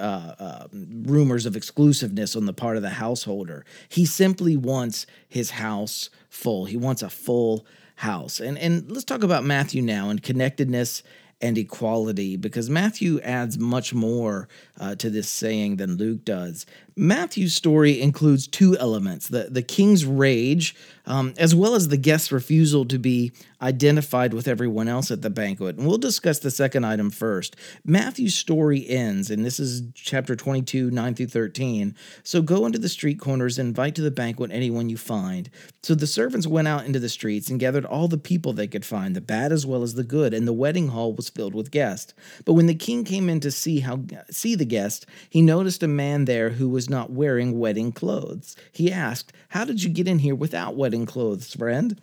rumors 0.74 1.46
of 1.46 1.56
exclusiveness 1.56 2.36
on 2.36 2.46
the 2.46 2.54
part 2.54 2.76
of 2.76 2.84
the 2.84 2.90
householder. 2.90 3.64
He 3.88 4.06
simply 4.06 4.58
wants 4.58 5.06
his 5.30 5.52
house 5.52 6.10
full. 6.30 6.66
He 6.66 6.76
wants 6.76 7.02
a 7.02 7.10
full 7.10 7.66
house. 8.02 8.40
And 8.40 8.58
and 8.58 8.90
let's 8.92 9.06
talk 9.06 9.24
about 9.24 9.44
Matthew 9.44 9.82
now 9.82 10.10
and 10.10 10.22
connectedness 10.22 11.04
and 11.42 11.58
equality 11.58 12.38
because 12.38 12.70
Matthew 12.70 13.20
adds 13.22 13.58
much 13.58 13.94
more 13.94 14.48
uh, 14.80 14.96
to 14.96 15.10
this 15.10 15.30
saying 15.30 15.78
than 15.78 15.98
Luke 15.98 16.24
does. 16.24 16.66
Matthew's 16.96 17.54
story 17.54 18.02
includes 18.02 18.48
two 18.48 18.78
elements 18.78 19.28
the, 19.28 19.48
the 19.50 19.62
king's 19.62 20.06
rage, 20.06 20.76
um, 21.06 21.34
as 21.38 21.56
well 21.56 21.76
as 21.76 21.88
the 21.88 21.98
guest's 21.98 22.32
refusal 22.32 22.86
to 22.86 23.00
be 23.00 23.32
identified 23.62 24.34
with 24.34 24.48
everyone 24.48 24.88
else 24.88 25.12
at 25.12 25.22
the 25.22 25.30
banquet. 25.30 25.78
And 25.78 25.88
we'll 25.88 25.98
discuss 25.98 26.40
the 26.40 26.52
second 26.52 26.86
item 26.86 27.10
first. 27.10 27.56
Matthew's 27.86 28.36
story 28.36 28.88
ends, 28.88 29.30
and 29.30 29.46
this 29.46 29.60
is 29.60 29.84
chapter 29.94 30.36
22, 30.36 30.92
9 30.92 31.16
through 31.16 31.28
13. 31.28 31.96
So 32.24 32.42
go 32.42 32.66
into 32.66 32.80
the 32.80 32.90
street 32.90 33.20
corners, 33.20 33.60
and 33.60 33.70
invite 33.70 33.96
to 33.96 34.02
the 34.02 34.12
banquet 34.12 34.52
anyone 34.52 34.90
you 34.90 34.98
find. 34.98 35.50
So 35.84 35.96
the 35.96 36.08
servants 36.08 36.48
went 36.48 36.68
out 36.68 36.86
into 36.86 37.00
the 37.00 37.10
streets 37.10 37.50
and 37.50 37.60
gathered 37.60 37.86
all 37.86 38.08
the 38.08 38.18
people 38.18 38.54
they 38.54 38.68
could 38.68 38.86
find, 38.86 39.16
the 39.16 39.22
bad 39.22 39.52
as 39.52 39.66
well 39.66 39.84
as 39.84 39.94
the 39.94 40.04
good, 40.04 40.34
and 40.34 40.48
the 40.48 40.54
wedding 40.54 40.90
hall 40.90 41.14
was 41.14 41.30
filled 41.30 41.56
with 41.56 41.72
guests. 41.72 42.14
But 42.46 42.54
when 42.54 42.68
the 42.68 42.76
king 42.76 43.04
came 43.04 43.30
in 43.30 43.40
to 43.42 43.52
see 43.52 43.80
how 43.80 44.02
see 44.30 44.56
the 44.56 44.66
guest, 44.66 45.06
he 45.30 45.42
noticed 45.42 45.84
a 45.84 45.88
man 45.88 46.26
there 46.26 46.50
who 46.50 46.70
was 46.70 46.81
not 46.90 47.12
wearing 47.12 47.60
wedding 47.60 47.92
clothes. 47.92 48.56
He 48.72 48.92
asked, 48.92 49.34
How 49.50 49.66
did 49.66 49.84
you 49.84 49.90
get 49.90 50.08
in 50.08 50.20
here 50.20 50.36
without 50.36 50.76
wedding 50.76 51.06
clothes, 51.06 51.54
friend? 51.54 52.00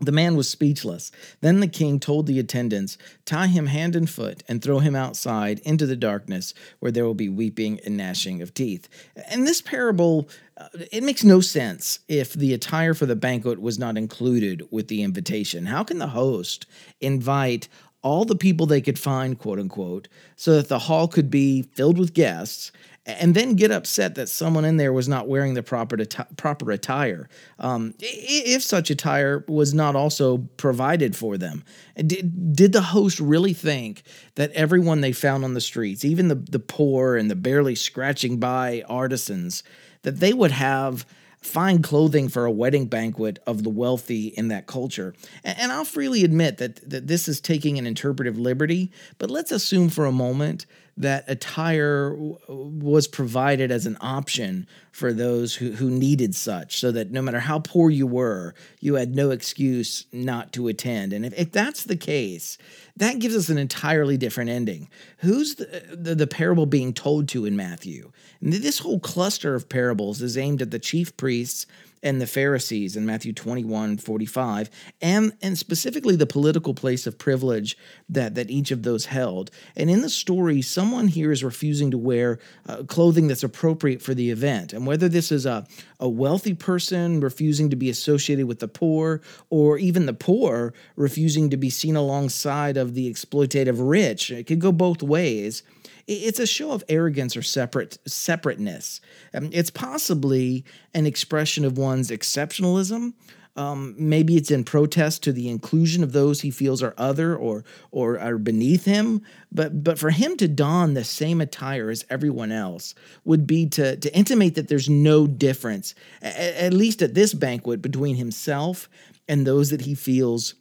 The 0.00 0.12
man 0.12 0.34
was 0.36 0.50
speechless. 0.50 1.12
Then 1.40 1.60
the 1.60 1.68
king 1.68 2.00
told 2.00 2.26
the 2.26 2.40
attendants, 2.40 2.98
Tie 3.24 3.46
him 3.46 3.66
hand 3.66 3.94
and 3.94 4.10
foot 4.10 4.42
and 4.48 4.60
throw 4.60 4.80
him 4.80 4.96
outside 4.96 5.60
into 5.60 5.86
the 5.86 5.94
darkness 5.94 6.52
where 6.80 6.90
there 6.90 7.04
will 7.04 7.14
be 7.14 7.28
weeping 7.28 7.78
and 7.84 7.96
gnashing 7.96 8.42
of 8.42 8.54
teeth. 8.54 8.88
And 9.28 9.46
this 9.46 9.62
parable, 9.62 10.28
uh, 10.56 10.68
it 10.90 11.04
makes 11.04 11.22
no 11.22 11.40
sense 11.40 12.00
if 12.08 12.32
the 12.32 12.52
attire 12.52 12.94
for 12.94 13.06
the 13.06 13.14
banquet 13.14 13.60
was 13.60 13.78
not 13.78 13.96
included 13.96 14.66
with 14.72 14.88
the 14.88 15.02
invitation. 15.02 15.66
How 15.66 15.84
can 15.84 15.98
the 15.98 16.08
host 16.08 16.66
invite 17.00 17.68
all 18.04 18.24
the 18.24 18.36
people 18.36 18.66
they 18.66 18.82
could 18.82 18.98
find, 18.98 19.38
quote 19.38 19.58
unquote, 19.58 20.06
so 20.36 20.56
that 20.56 20.68
the 20.68 20.78
hall 20.78 21.08
could 21.08 21.30
be 21.30 21.62
filled 21.62 21.98
with 21.98 22.14
guests 22.14 22.70
and 23.06 23.34
then 23.34 23.54
get 23.54 23.70
upset 23.70 24.14
that 24.14 24.28
someone 24.28 24.64
in 24.64 24.76
there 24.76 24.92
was 24.92 25.08
not 25.08 25.28
wearing 25.28 25.54
the 25.54 25.62
proper 25.62 25.96
atti- 25.96 26.36
proper 26.36 26.70
attire, 26.70 27.28
um, 27.58 27.94
if 27.98 28.62
such 28.62 28.90
attire 28.90 29.44
was 29.46 29.74
not 29.74 29.94
also 29.94 30.38
provided 30.56 31.14
for 31.14 31.36
them. 31.36 31.64
Did, 31.96 32.54
did 32.54 32.72
the 32.72 32.80
host 32.80 33.20
really 33.20 33.52
think 33.52 34.02
that 34.36 34.52
everyone 34.52 35.00
they 35.00 35.12
found 35.12 35.44
on 35.44 35.54
the 35.54 35.60
streets, 35.60 36.04
even 36.04 36.28
the, 36.28 36.34
the 36.34 36.58
poor 36.58 37.16
and 37.16 37.30
the 37.30 37.36
barely 37.36 37.74
scratching 37.74 38.38
by 38.38 38.82
artisans, 38.88 39.62
that 40.02 40.20
they 40.20 40.32
would 40.32 40.52
have 40.52 41.04
fine 41.44 41.82
clothing 41.82 42.28
for 42.28 42.46
a 42.46 42.50
wedding 42.50 42.86
banquet 42.86 43.38
of 43.46 43.62
the 43.62 43.70
wealthy 43.70 44.28
in 44.28 44.48
that 44.48 44.66
culture. 44.66 45.14
And, 45.44 45.70
I'll 45.72 45.84
freely 45.84 46.24
admit 46.24 46.58
that, 46.58 46.88
that 46.88 47.06
this 47.06 47.28
is 47.28 47.40
taking 47.40 47.78
an 47.78 47.86
interpretive 47.86 48.38
liberty, 48.38 48.90
but 49.18 49.30
let's 49.30 49.52
assume 49.52 49.90
for 49.90 50.06
a 50.06 50.12
moment 50.12 50.66
that 50.96 51.24
attire 51.26 52.14
was 52.48 53.08
provided 53.08 53.70
as 53.70 53.84
an 53.86 53.96
option 54.00 54.66
for 54.94 55.12
those 55.12 55.56
who, 55.56 55.72
who 55.72 55.90
needed 55.90 56.36
such, 56.36 56.78
so 56.78 56.92
that 56.92 57.10
no 57.10 57.20
matter 57.20 57.40
how 57.40 57.58
poor 57.58 57.90
you 57.90 58.06
were, 58.06 58.54
you 58.78 58.94
had 58.94 59.12
no 59.12 59.30
excuse 59.30 60.06
not 60.12 60.52
to 60.52 60.68
attend. 60.68 61.12
And 61.12 61.26
if, 61.26 61.36
if 61.36 61.50
that's 61.50 61.82
the 61.82 61.96
case, 61.96 62.58
that 62.94 63.18
gives 63.18 63.34
us 63.34 63.48
an 63.48 63.58
entirely 63.58 64.16
different 64.16 64.50
ending. 64.50 64.88
Who's 65.18 65.56
the, 65.56 65.82
the, 65.90 66.14
the 66.14 66.28
parable 66.28 66.66
being 66.66 66.92
told 66.92 67.28
to 67.30 67.44
in 67.44 67.56
Matthew? 67.56 68.12
And 68.40 68.52
this 68.52 68.78
whole 68.78 69.00
cluster 69.00 69.56
of 69.56 69.68
parables 69.68 70.22
is 70.22 70.38
aimed 70.38 70.62
at 70.62 70.70
the 70.70 70.78
chief 70.78 71.16
priests 71.16 71.66
and 72.04 72.20
the 72.20 72.26
Pharisees 72.26 72.96
in 72.96 73.06
Matthew 73.06 73.32
21, 73.32 73.96
45, 73.96 74.70
and, 75.00 75.32
and 75.40 75.56
specifically 75.56 76.14
the 76.14 76.26
political 76.26 76.74
place 76.74 77.06
of 77.06 77.18
privilege 77.18 77.78
that, 78.10 78.34
that 78.34 78.50
each 78.50 78.70
of 78.70 78.82
those 78.82 79.06
held. 79.06 79.50
And 79.74 79.88
in 79.88 80.02
the 80.02 80.10
story, 80.10 80.60
someone 80.60 81.08
here 81.08 81.32
is 81.32 81.42
refusing 81.42 81.90
to 81.90 81.98
wear 81.98 82.38
uh, 82.68 82.82
clothing 82.82 83.26
that's 83.26 83.42
appropriate 83.42 84.02
for 84.02 84.12
the 84.12 84.30
event. 84.30 84.74
And 84.74 84.83
whether 84.86 85.08
this 85.08 85.32
is 85.32 85.46
a, 85.46 85.66
a 86.00 86.08
wealthy 86.08 86.54
person 86.54 87.20
refusing 87.20 87.70
to 87.70 87.76
be 87.76 87.90
associated 87.90 88.46
with 88.46 88.58
the 88.58 88.68
poor, 88.68 89.20
or 89.50 89.78
even 89.78 90.06
the 90.06 90.14
poor 90.14 90.74
refusing 90.96 91.50
to 91.50 91.56
be 91.56 91.70
seen 91.70 91.96
alongside 91.96 92.76
of 92.76 92.94
the 92.94 93.10
exploitative 93.10 93.76
rich, 93.78 94.30
it 94.30 94.46
could 94.46 94.60
go 94.60 94.72
both 94.72 95.02
ways 95.02 95.62
it's 96.06 96.38
a 96.38 96.46
show 96.46 96.72
of 96.72 96.84
arrogance 96.88 97.36
or 97.36 97.42
separate 97.42 97.98
separateness. 98.06 99.00
Um, 99.32 99.48
it's 99.52 99.70
possibly 99.70 100.64
an 100.92 101.06
expression 101.06 101.64
of 101.64 101.78
one's 101.78 102.10
exceptionalism. 102.10 103.14
Um, 103.56 103.94
maybe 103.96 104.36
it's 104.36 104.50
in 104.50 104.64
protest 104.64 105.22
to 105.22 105.32
the 105.32 105.48
inclusion 105.48 106.02
of 106.02 106.12
those 106.12 106.40
he 106.40 106.50
feels 106.50 106.82
are 106.82 106.94
other 106.98 107.36
or 107.36 107.64
or 107.92 108.18
are 108.18 108.36
beneath 108.36 108.84
him. 108.84 109.22
But 109.52 109.84
but 109.84 109.98
for 109.98 110.10
him 110.10 110.36
to 110.38 110.48
don 110.48 110.94
the 110.94 111.04
same 111.04 111.40
attire 111.40 111.88
as 111.90 112.04
everyone 112.10 112.50
else 112.50 112.94
would 113.24 113.46
be 113.46 113.66
to 113.70 113.96
to 113.96 114.16
intimate 114.16 114.56
that 114.56 114.68
there's 114.68 114.88
no 114.88 115.26
difference, 115.26 115.94
at, 116.20 116.36
at 116.36 116.72
least 116.72 117.00
at 117.00 117.14
this 117.14 117.32
banquet, 117.32 117.80
between 117.80 118.16
himself 118.16 118.88
and 119.28 119.46
those 119.46 119.70
that 119.70 119.82
he 119.82 119.94
feels 119.94 120.54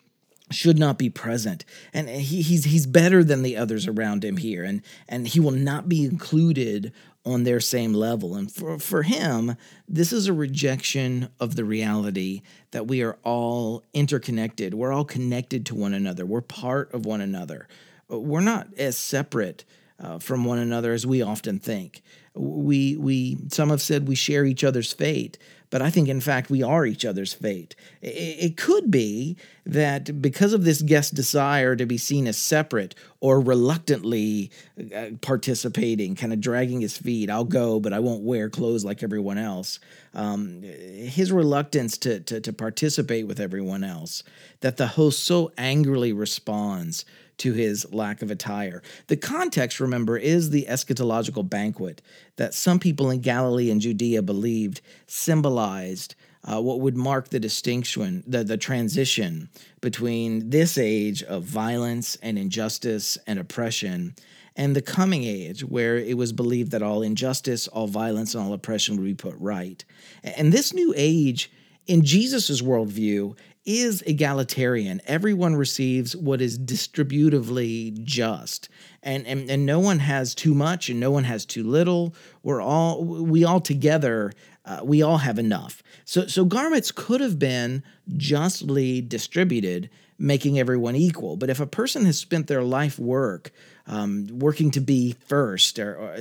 should 0.52 0.78
not 0.78 0.98
be 0.98 1.10
present. 1.10 1.66
And 1.94 2.10
he, 2.10 2.42
he's 2.42 2.66
he's 2.66 2.86
better 2.86 3.24
than 3.24 3.44
the 3.44 3.58
others 3.58 3.88
around 3.88 4.24
him 4.24 4.38
here. 4.38 4.64
And 4.64 4.82
and 5.08 5.28
he 5.28 5.40
will 5.40 5.52
not 5.52 5.90
be 5.90 6.04
included 6.04 6.94
on 7.26 7.44
their 7.44 7.60
same 7.60 7.94
level. 7.94 8.36
And 8.36 8.52
for 8.52 8.78
for 8.80 9.04
him 9.04 9.56
this 9.88 10.12
is 10.12 10.28
a 10.28 10.34
rejection 10.34 11.30
of 11.40 11.56
the 11.56 11.66
reality 11.66 12.42
that 12.72 12.88
we 12.88 13.02
are 13.02 13.18
all 13.24 13.84
interconnected. 13.94 14.74
We're 14.74 14.94
all 14.94 15.06
connected 15.06 15.66
to 15.68 15.76
one 15.76 15.94
another. 15.94 16.26
We're 16.26 16.42
part 16.42 16.94
of 16.94 17.06
one 17.06 17.22
another. 17.22 17.68
We're 18.10 18.42
not 18.42 18.68
as 18.78 18.98
separate 18.98 19.64
uh, 20.00 20.20
from 20.20 20.46
one 20.46 20.60
another 20.60 20.94
as 20.94 21.06
we 21.06 21.22
often 21.22 21.60
think. 21.60 22.02
We 22.36 22.98
we 22.98 23.38
some 23.50 23.70
have 23.70 23.82
said 23.82 24.08
we 24.08 24.16
share 24.16 24.46
each 24.46 24.64
other's 24.64 24.92
fate 24.92 25.38
but 25.74 25.82
I 25.82 25.89
think, 25.89 26.08
in 26.08 26.22
fact, 26.22 26.51
we 26.51 26.62
are 26.62 26.86
each 26.86 27.03
other's 27.03 27.34
fate. 27.34 27.75
It 28.00 28.58
could 28.58 28.92
be 28.92 29.38
that 29.65 30.22
because 30.22 30.53
of 30.53 30.65
this 30.65 30.84
guest's 30.84 31.10
desire 31.10 31.75
to 31.75 31.88
be 31.88 31.98
seen 31.98 32.27
as 32.27 32.38
separate 32.38 32.94
or 33.22 33.42
reluctantly 33.42 34.51
uh, 34.96 35.06
participating, 35.22 36.13
kind 36.13 36.32
of 36.32 36.39
dragging 36.39 36.82
his 36.82 36.96
feet, 36.96 37.27
I'll 37.27 37.44
go, 37.44 37.80
but 37.80 37.92
I 37.92 37.98
won't 37.98 38.22
wear 38.22 38.51
clothes 38.51 38.86
like 38.86 39.01
everyone 39.01 39.39
else. 39.39 39.80
Um, 40.13 40.62
his 40.62 41.32
reluctance 41.32 41.98
to, 42.00 42.20
to, 42.20 42.39
to 42.39 42.53
participate 42.53 43.25
with 43.25 43.39
everyone 43.39 43.84
else, 43.84 44.22
that 44.60 44.77
the 44.77 44.86
host 44.86 45.24
so 45.24 45.53
angrily 45.58 46.13
responds 46.13 47.03
to 47.44 47.52
his 47.52 47.86
lack 47.94 48.22
of 48.22 48.32
attire. 48.32 48.82
The 49.08 49.18
context, 49.18 49.82
remember, 49.82 50.18
is 50.18 50.50
the 50.50 50.66
eschatological 50.70 51.50
banquet 51.50 52.02
that 52.38 52.54
some 52.54 52.80
people 52.80 53.10
in 53.10 53.20
Galilee 53.20 53.70
and 53.70 53.82
Judea 53.82 54.22
believed 54.22 54.80
symbolized 55.08 56.16
uh, 56.46 56.62
what 56.62 56.80
would 56.80 56.96
mark 56.96 57.28
the 57.30 57.42
distinction, 57.42 58.24
the, 58.26 58.46
the 58.46 58.56
transition 58.56 59.50
between 59.82 60.52
this 60.52 60.78
age 60.78 61.22
of 61.24 61.44
violence 61.44 62.16
and 62.22 62.40
injustice 62.40 63.18
and 63.28 63.38
oppression 63.38 64.16
and 64.56 64.74
the 64.74 64.82
coming 64.82 65.26
age 65.26 65.66
where 65.66 65.98
it 65.98 66.16
was 66.16 66.32
believed 66.32 66.72
that 66.72 66.82
all 66.82 67.02
injustice, 67.02 67.68
all 67.68 67.88
violence, 67.88 68.36
and 68.36 68.44
all 68.46 68.54
oppression 68.54 68.96
would 68.96 69.04
be 69.04 69.14
put 69.14 69.36
right. 69.38 69.84
And 70.24 70.54
this 70.54 70.74
new 70.74 70.94
age, 70.96 71.52
in 71.88 72.06
Jesus' 72.06 72.62
worldview, 72.62 73.36
is 73.65 74.01
egalitarian. 74.01 75.01
Everyone 75.05 75.55
receives 75.55 76.15
what 76.15 76.41
is 76.41 76.60
distributively 76.60 78.03
just. 78.03 78.67
And, 79.01 79.25
and 79.25 79.50
and 79.50 79.65
no 79.65 79.79
one 79.79 80.00
has 80.00 80.36
too 80.36 80.53
much 80.53 80.89
and 80.89 81.00
no 81.00 81.12
one 81.12 81.24
has 81.24 81.46
too 81.46 81.63
little. 81.63 82.13
We're 82.41 82.62
all 82.62 83.03
we 83.03 83.43
all 83.43 83.62
together 83.62 84.32
uh, 84.65 84.79
we 84.84 85.01
all 85.01 85.17
have 85.17 85.39
enough. 85.39 85.84
So 86.05 86.27
so 86.27 86.46
garments 86.46 86.91
could 86.91 87.22
have 87.22 87.39
been 87.39 87.84
justly 88.15 89.01
distributed, 89.01 89.89
making 90.17 90.60
everyone 90.60 90.96
equal. 90.96 91.38
But 91.38 91.50
if 91.50 91.60
a 91.60 91.67
person 91.67 92.05
has 92.05 92.17
spent 92.17 92.48
their 92.48 92.63
life 92.63 92.98
work 93.00 93.51
um, 93.88 94.27
working 94.32 94.72
to 94.72 94.79
be 94.79 95.15
first, 95.27 95.79
or, 95.79 95.96
or 95.96 96.17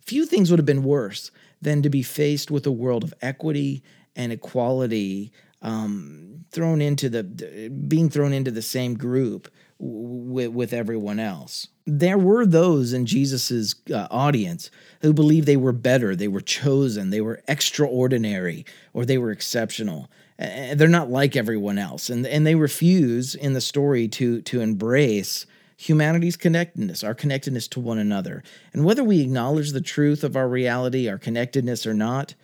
few 0.00 0.26
things 0.26 0.50
would 0.50 0.58
have 0.58 0.66
been 0.66 0.84
worse 0.84 1.30
than 1.62 1.82
to 1.82 1.88
be 1.88 2.02
faced 2.02 2.50
with 2.50 2.66
a 2.66 2.72
world 2.72 3.02
of 3.02 3.14
equity 3.22 3.82
and 4.14 4.32
equality 4.32 5.32
um, 5.66 6.44
thrown 6.52 6.80
into 6.80 7.08
the 7.08 7.24
being 7.88 8.08
thrown 8.08 8.32
into 8.32 8.52
the 8.52 8.62
same 8.62 8.94
group 8.94 9.48
with, 9.78 10.52
with 10.52 10.72
everyone 10.72 11.18
else. 11.18 11.66
There 11.84 12.16
were 12.16 12.46
those 12.46 12.92
in 12.92 13.04
Jesus's 13.04 13.74
uh, 13.92 14.06
audience 14.10 14.70
who 15.02 15.12
believed 15.12 15.46
they 15.46 15.56
were 15.56 15.72
better, 15.72 16.16
they 16.16 16.28
were 16.28 16.40
chosen, 16.40 17.10
they 17.10 17.20
were 17.20 17.42
extraordinary, 17.46 18.64
or 18.94 19.04
they 19.04 19.18
were 19.18 19.32
exceptional. 19.32 20.08
they're 20.38 20.88
not 20.88 21.10
like 21.10 21.36
everyone 21.36 21.78
else, 21.78 22.08
and 22.08 22.24
and 22.26 22.46
they 22.46 22.54
refuse 22.54 23.34
in 23.34 23.52
the 23.52 23.60
story 23.60 24.06
to 24.08 24.40
to 24.42 24.60
embrace 24.60 25.46
humanity's 25.76 26.36
connectedness, 26.36 27.04
our 27.04 27.14
connectedness 27.14 27.68
to 27.68 27.80
one 27.80 27.98
another. 27.98 28.42
And 28.72 28.84
whether 28.84 29.04
we 29.04 29.20
acknowledge 29.20 29.72
the 29.72 29.80
truth 29.80 30.24
of 30.24 30.36
our 30.36 30.48
reality, 30.48 31.08
our 31.08 31.18
connectedness 31.18 31.86
or 31.86 31.92
not, 31.92 32.34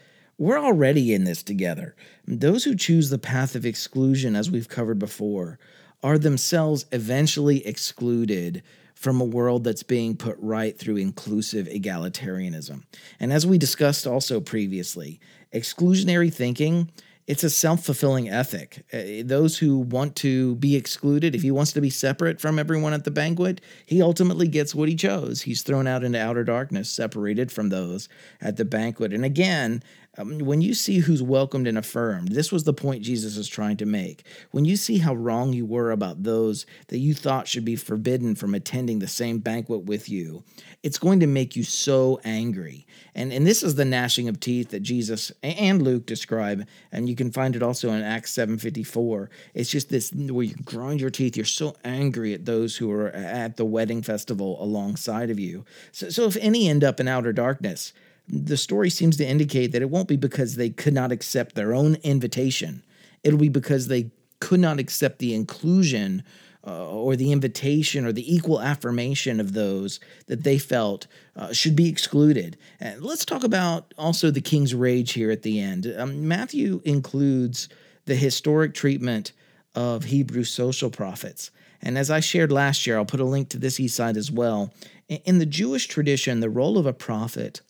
we're 0.42 0.58
already 0.58 1.14
in 1.14 1.22
this 1.22 1.40
together. 1.40 1.94
Those 2.26 2.64
who 2.64 2.74
choose 2.74 3.10
the 3.10 3.18
path 3.18 3.54
of 3.54 3.64
exclusion, 3.64 4.34
as 4.34 4.50
we've 4.50 4.68
covered 4.68 4.98
before, 4.98 5.60
are 6.02 6.18
themselves 6.18 6.84
eventually 6.90 7.64
excluded 7.64 8.60
from 8.92 9.20
a 9.20 9.24
world 9.24 9.62
that's 9.62 9.84
being 9.84 10.16
put 10.16 10.36
right 10.40 10.76
through 10.76 10.96
inclusive 10.96 11.68
egalitarianism. 11.68 12.82
And 13.20 13.32
as 13.32 13.46
we 13.46 13.56
discussed 13.56 14.04
also 14.04 14.40
previously, 14.40 15.20
exclusionary 15.54 16.34
thinking 16.34 16.90
it's 17.28 17.44
a 17.44 17.50
self-fulfilling 17.50 18.28
ethic. 18.28 18.84
Uh, 18.92 19.22
those 19.24 19.58
who 19.58 19.78
want 19.78 20.16
to 20.16 20.56
be 20.56 20.74
excluded, 20.74 21.36
if 21.36 21.42
he 21.42 21.52
wants 21.52 21.72
to 21.72 21.80
be 21.80 21.88
separate 21.88 22.40
from 22.40 22.58
everyone 22.58 22.92
at 22.92 23.04
the 23.04 23.12
banquet, 23.12 23.60
he 23.86 24.02
ultimately 24.02 24.48
gets 24.48 24.74
what 24.74 24.88
he 24.88 24.96
chose. 24.96 25.42
He's 25.42 25.62
thrown 25.62 25.86
out 25.86 26.02
into 26.02 26.20
outer 26.20 26.42
darkness, 26.42 26.90
separated 26.90 27.52
from 27.52 27.68
those 27.68 28.08
at 28.40 28.56
the 28.56 28.64
banquet. 28.64 29.12
And 29.12 29.24
again, 29.24 29.84
um, 30.18 30.40
when 30.40 30.60
you 30.60 30.74
see 30.74 30.98
who's 30.98 31.22
welcomed 31.22 31.66
and 31.66 31.78
affirmed, 31.78 32.28
this 32.28 32.52
was 32.52 32.64
the 32.64 32.74
point 32.74 33.02
Jesus 33.02 33.38
is 33.38 33.48
trying 33.48 33.78
to 33.78 33.86
make. 33.86 34.24
When 34.50 34.66
you 34.66 34.76
see 34.76 34.98
how 34.98 35.14
wrong 35.14 35.54
you 35.54 35.64
were 35.64 35.90
about 35.90 36.22
those 36.22 36.66
that 36.88 36.98
you 36.98 37.14
thought 37.14 37.48
should 37.48 37.64
be 37.64 37.76
forbidden 37.76 38.34
from 38.34 38.54
attending 38.54 38.98
the 38.98 39.08
same 39.08 39.38
banquet 39.38 39.84
with 39.84 40.10
you, 40.10 40.44
it's 40.82 40.98
going 40.98 41.20
to 41.20 41.26
make 41.26 41.56
you 41.56 41.62
so 41.62 42.20
angry. 42.24 42.86
And, 43.14 43.32
and 43.32 43.46
this 43.46 43.62
is 43.62 43.74
the 43.74 43.86
gnashing 43.86 44.28
of 44.28 44.38
teeth 44.38 44.68
that 44.70 44.80
Jesus 44.80 45.32
and 45.42 45.80
Luke 45.80 46.04
describe, 46.04 46.66
and 46.90 47.08
you 47.08 47.16
can 47.16 47.32
find 47.32 47.56
it 47.56 47.62
also 47.62 47.90
in 47.90 48.02
Acts 48.02 48.34
7.54. 48.34 49.28
It's 49.54 49.70
just 49.70 49.88
this 49.88 50.12
where 50.12 50.44
you 50.44 50.56
grind 50.56 51.00
your 51.00 51.10
teeth, 51.10 51.38
you're 51.38 51.46
so 51.46 51.74
angry 51.84 52.34
at 52.34 52.44
those 52.44 52.76
who 52.76 52.90
are 52.90 53.08
at 53.08 53.56
the 53.56 53.64
wedding 53.64 54.02
festival 54.02 54.62
alongside 54.62 55.30
of 55.30 55.40
you. 55.40 55.64
So, 55.90 56.10
so 56.10 56.24
if 56.24 56.36
any 56.36 56.68
end 56.68 56.84
up 56.84 57.00
in 57.00 57.08
outer 57.08 57.32
darkness, 57.32 57.94
the 58.32 58.56
story 58.56 58.88
seems 58.88 59.18
to 59.18 59.28
indicate 59.28 59.72
that 59.72 59.82
it 59.82 59.90
won't 59.90 60.08
be 60.08 60.16
because 60.16 60.56
they 60.56 60.70
could 60.70 60.94
not 60.94 61.12
accept 61.12 61.54
their 61.54 61.74
own 61.74 61.96
invitation. 61.96 62.82
It'll 63.22 63.38
be 63.38 63.50
because 63.50 63.88
they 63.88 64.10
could 64.40 64.58
not 64.58 64.80
accept 64.80 65.18
the 65.18 65.34
inclusion 65.34 66.24
uh, 66.66 66.88
or 66.88 67.14
the 67.14 67.30
invitation 67.30 68.06
or 68.06 68.12
the 68.12 68.34
equal 68.34 68.60
affirmation 68.60 69.38
of 69.38 69.52
those 69.52 70.00
that 70.28 70.44
they 70.44 70.58
felt 70.58 71.06
uh, 71.36 71.52
should 71.52 71.76
be 71.76 71.88
excluded. 71.88 72.56
And 72.80 73.02
let's 73.02 73.24
talk 73.24 73.44
about 73.44 73.92
also 73.98 74.30
the 74.30 74.40
king's 74.40 74.74
rage 74.74 75.12
here 75.12 75.30
at 75.30 75.42
the 75.42 75.60
end. 75.60 75.92
Um, 75.96 76.26
Matthew 76.26 76.80
includes 76.84 77.68
the 78.06 78.14
historic 78.14 78.74
treatment 78.74 79.32
of 79.74 80.04
Hebrew 80.04 80.44
social 80.44 80.90
prophets. 80.90 81.50
And 81.82 81.98
as 81.98 82.10
I 82.10 82.20
shared 82.20 82.52
last 82.52 82.86
year, 82.86 82.96
I'll 82.96 83.04
put 83.04 83.20
a 83.20 83.24
link 83.24 83.48
to 83.50 83.58
this 83.58 83.80
east 83.80 83.96
side 83.96 84.16
as 84.16 84.30
well. 84.30 84.72
In 85.08 85.38
the 85.38 85.46
Jewish 85.46 85.88
tradition, 85.88 86.40
the 86.40 86.48
role 86.48 86.78
of 86.78 86.86
a 86.86 86.92
prophet 86.92 87.60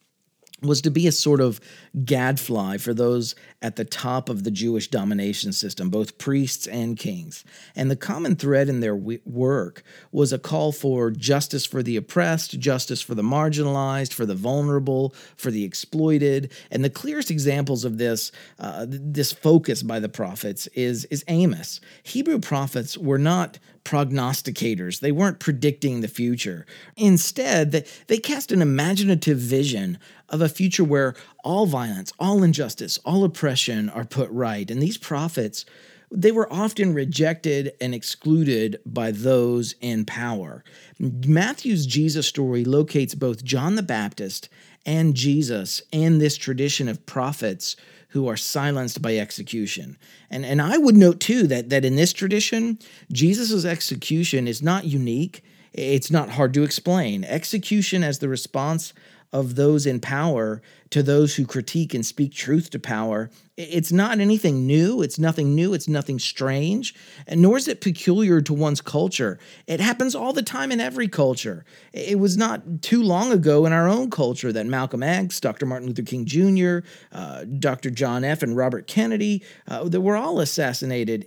was 0.62 0.80
to 0.82 0.90
be 0.90 1.06
a 1.06 1.12
sort 1.12 1.40
of 1.40 1.60
gadfly 2.04 2.78
for 2.78 2.94
those 2.94 3.34
at 3.60 3.76
the 3.76 3.84
top 3.84 4.28
of 4.28 4.44
the 4.44 4.50
Jewish 4.50 4.88
domination 4.88 5.52
system, 5.52 5.90
both 5.90 6.18
priests 6.18 6.66
and 6.66 6.96
kings. 6.96 7.44
And 7.76 7.90
the 7.90 7.96
common 7.96 8.36
thread 8.36 8.68
in 8.68 8.80
their 8.80 8.96
work 8.96 9.82
was 10.10 10.32
a 10.32 10.38
call 10.38 10.72
for 10.72 11.10
justice 11.10 11.66
for 11.66 11.82
the 11.82 11.96
oppressed, 11.96 12.58
justice 12.58 13.00
for 13.00 13.14
the 13.14 13.22
marginalized, 13.22 14.12
for 14.12 14.26
the 14.26 14.34
vulnerable, 14.34 15.14
for 15.36 15.50
the 15.50 15.64
exploited. 15.64 16.52
And 16.70 16.84
the 16.84 16.90
clearest 16.90 17.30
examples 17.30 17.84
of 17.84 17.98
this, 17.98 18.32
uh, 18.58 18.86
this 18.88 19.32
focus 19.32 19.82
by 19.82 20.00
the 20.00 20.08
prophets, 20.08 20.66
is, 20.68 21.04
is 21.06 21.24
Amos. 21.28 21.80
Hebrew 22.02 22.38
prophets 22.38 22.96
were 22.96 23.18
not 23.18 23.58
prognosticators. 23.84 25.00
They 25.00 25.12
weren't 25.12 25.40
predicting 25.40 26.00
the 26.00 26.08
future. 26.08 26.66
Instead, 26.96 27.86
they, 28.06 28.18
cast 28.18 28.52
an 28.52 28.62
imaginative 28.62 29.38
vision 29.38 29.98
of 30.28 30.40
a 30.40 30.48
future 30.48 30.84
where 30.84 31.14
all 31.42 31.66
violence, 31.66 32.12
all 32.18 32.42
injustice, 32.42 32.98
all 33.04 33.24
oppression 33.24 33.88
are 33.88 34.04
put 34.04 34.30
right. 34.30 34.70
And 34.70 34.80
these 34.80 34.96
prophets, 34.96 35.64
they 36.10 36.30
were 36.30 36.52
often 36.52 36.94
rejected 36.94 37.72
and 37.80 37.94
excluded 37.94 38.78
by 38.86 39.10
those 39.10 39.74
in 39.80 40.04
power. 40.04 40.62
Matthew's 40.98 41.86
Jesus 41.86 42.26
story 42.26 42.64
locates 42.64 43.14
both 43.14 43.44
John 43.44 43.74
the 43.74 43.82
Baptist 43.82 44.48
and 44.84 45.14
Jesus 45.14 45.82
and 45.92 46.20
this 46.20 46.36
tradition 46.36 46.88
of 46.88 47.06
prophets 47.06 47.76
who 48.08 48.28
are 48.28 48.36
silenced 48.36 49.00
by 49.00 49.16
execution. 49.16 49.96
And, 50.30 50.44
and 50.44 50.60
I 50.60 50.76
would 50.76 50.96
note 50.96 51.18
too 51.18 51.46
that, 51.46 51.70
that 51.70 51.84
in 51.84 51.96
this 51.96 52.12
tradition, 52.12 52.78
Jesus' 53.10 53.64
execution 53.64 54.46
is 54.46 54.62
not 54.62 54.84
unique. 54.84 55.42
It's 55.72 56.10
not 56.10 56.30
hard 56.30 56.52
to 56.54 56.62
explain. 56.62 57.24
Execution 57.24 58.04
as 58.04 58.18
the 58.18 58.28
response 58.28 58.92
of 59.32 59.54
those 59.54 59.86
in 59.86 60.00
power 60.00 60.60
to 60.90 61.02
those 61.02 61.36
who 61.36 61.46
critique 61.46 61.94
and 61.94 62.04
speak 62.04 62.34
truth 62.34 62.68
to 62.68 62.78
power. 62.78 63.30
It's 63.56 63.90
not 63.90 64.20
anything 64.20 64.66
new. 64.66 65.00
It's 65.00 65.18
nothing 65.18 65.54
new. 65.54 65.72
It's 65.72 65.88
nothing 65.88 66.18
strange. 66.18 66.94
And 67.26 67.40
nor 67.40 67.56
is 67.56 67.66
it 67.66 67.80
peculiar 67.80 68.42
to 68.42 68.52
one's 68.52 68.82
culture. 68.82 69.38
It 69.66 69.80
happens 69.80 70.14
all 70.14 70.34
the 70.34 70.42
time 70.42 70.70
in 70.70 70.80
every 70.80 71.08
culture. 71.08 71.64
It 71.94 72.18
was 72.18 72.36
not 72.36 72.82
too 72.82 73.02
long 73.02 73.32
ago 73.32 73.64
in 73.64 73.72
our 73.72 73.88
own 73.88 74.10
culture 74.10 74.52
that 74.52 74.66
Malcolm 74.66 75.02
X, 75.02 75.40
Dr. 75.40 75.64
Martin 75.64 75.88
Luther 75.88 76.02
King 76.02 76.26
Jr., 76.26 76.86
uh, 77.10 77.44
Dr. 77.44 77.90
John 77.90 78.22
F., 78.22 78.42
and 78.42 78.54
Robert 78.54 78.86
Kennedy, 78.86 79.42
uh, 79.68 79.88
they 79.88 79.98
were 79.98 80.16
all 80.16 80.40
assassinated 80.40 81.24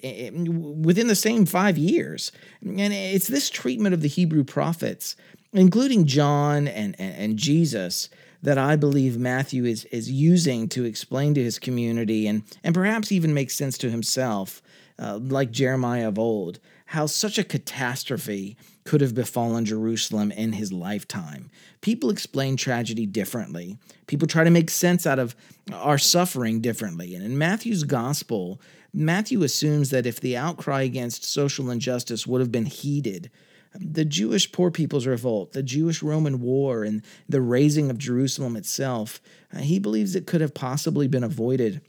within 0.86 1.08
the 1.08 1.16
same 1.16 1.48
five 1.48 1.78
years. 1.78 2.32
And 2.62 2.94
it's 2.94 3.28
this 3.28 3.50
treatment 3.50 3.96
of 3.96 4.02
the 4.02 4.08
Hebrew 4.08 4.44
prophets 4.44 5.16
including 5.56 6.06
John 6.06 6.68
and, 6.68 6.96
and, 7.00 7.16
and, 7.16 7.38
Jesus, 7.38 8.10
that 8.42 8.58
I 8.58 8.76
believe 8.76 9.18
Matthew 9.18 9.66
is, 9.66 9.86
is 9.86 10.12
using 10.12 10.68
to 10.70 10.84
explain 10.84 11.34
to 11.34 11.44
his 11.44 11.60
community 11.60 12.28
and, 12.28 12.44
and 12.64 12.76
perhaps 12.76 13.12
even 13.12 13.34
make 13.34 13.50
sense 13.50 13.78
to 13.80 13.90
himself, 13.90 14.62
uh, 15.00 15.18
like 15.18 15.52
Jeremiah 15.52 16.10
of 16.10 16.20
old, 16.20 16.60
how 16.88 17.06
such 17.06 17.38
a 17.38 17.44
catastrophe 17.44 18.58
could 18.84 19.02
have 19.02 19.16
befallen 19.16 19.66
Jerusalem 19.66 20.32
in 20.32 20.54
his 20.54 20.72
lifetime. 20.72 21.50
People 21.82 22.12
explain 22.12 22.56
tragedy 22.56 23.08
differently. 23.08 23.78
People 24.06 24.28
try 24.28 24.44
to 24.44 24.52
make 24.52 24.70
sense 24.70 25.08
out 25.08 25.18
of 25.18 25.36
our 25.74 25.98
suffering 25.98 26.62
differently. 26.62 27.16
And 27.16 27.26
in 27.26 27.38
Matthew's 27.38 27.84
gospel, 27.84 28.62
Matthew 28.94 29.44
assumes 29.44 29.90
that 29.90 30.06
if 30.06 30.20
the 30.20 30.38
outcry 30.38 30.84
against 30.84 31.26
social 31.26 31.72
injustice 31.72 32.28
would 32.28 32.42
have 32.42 32.52
been 32.52 32.68
heeded, 32.68 33.32
the 33.80 34.06
Jewish 34.06 34.52
poor 34.52 34.72
people's 34.72 35.06
revolt, 35.06 35.54
the 35.54 35.64
Jewish 35.64 36.02
Roman 36.02 36.42
war, 36.42 36.84
and 36.84 37.04
the 37.28 37.42
razing 37.42 37.90
of 37.90 37.98
Jerusalem 37.98 38.56
itself, 38.56 39.22
uh, 39.54 39.60
he 39.60 39.80
believes 39.80 40.16
it 40.16 40.28
could 40.28 40.42
have 40.42 40.54
possibly 40.54 41.08
been 41.08 41.24
avoided. 41.24 41.82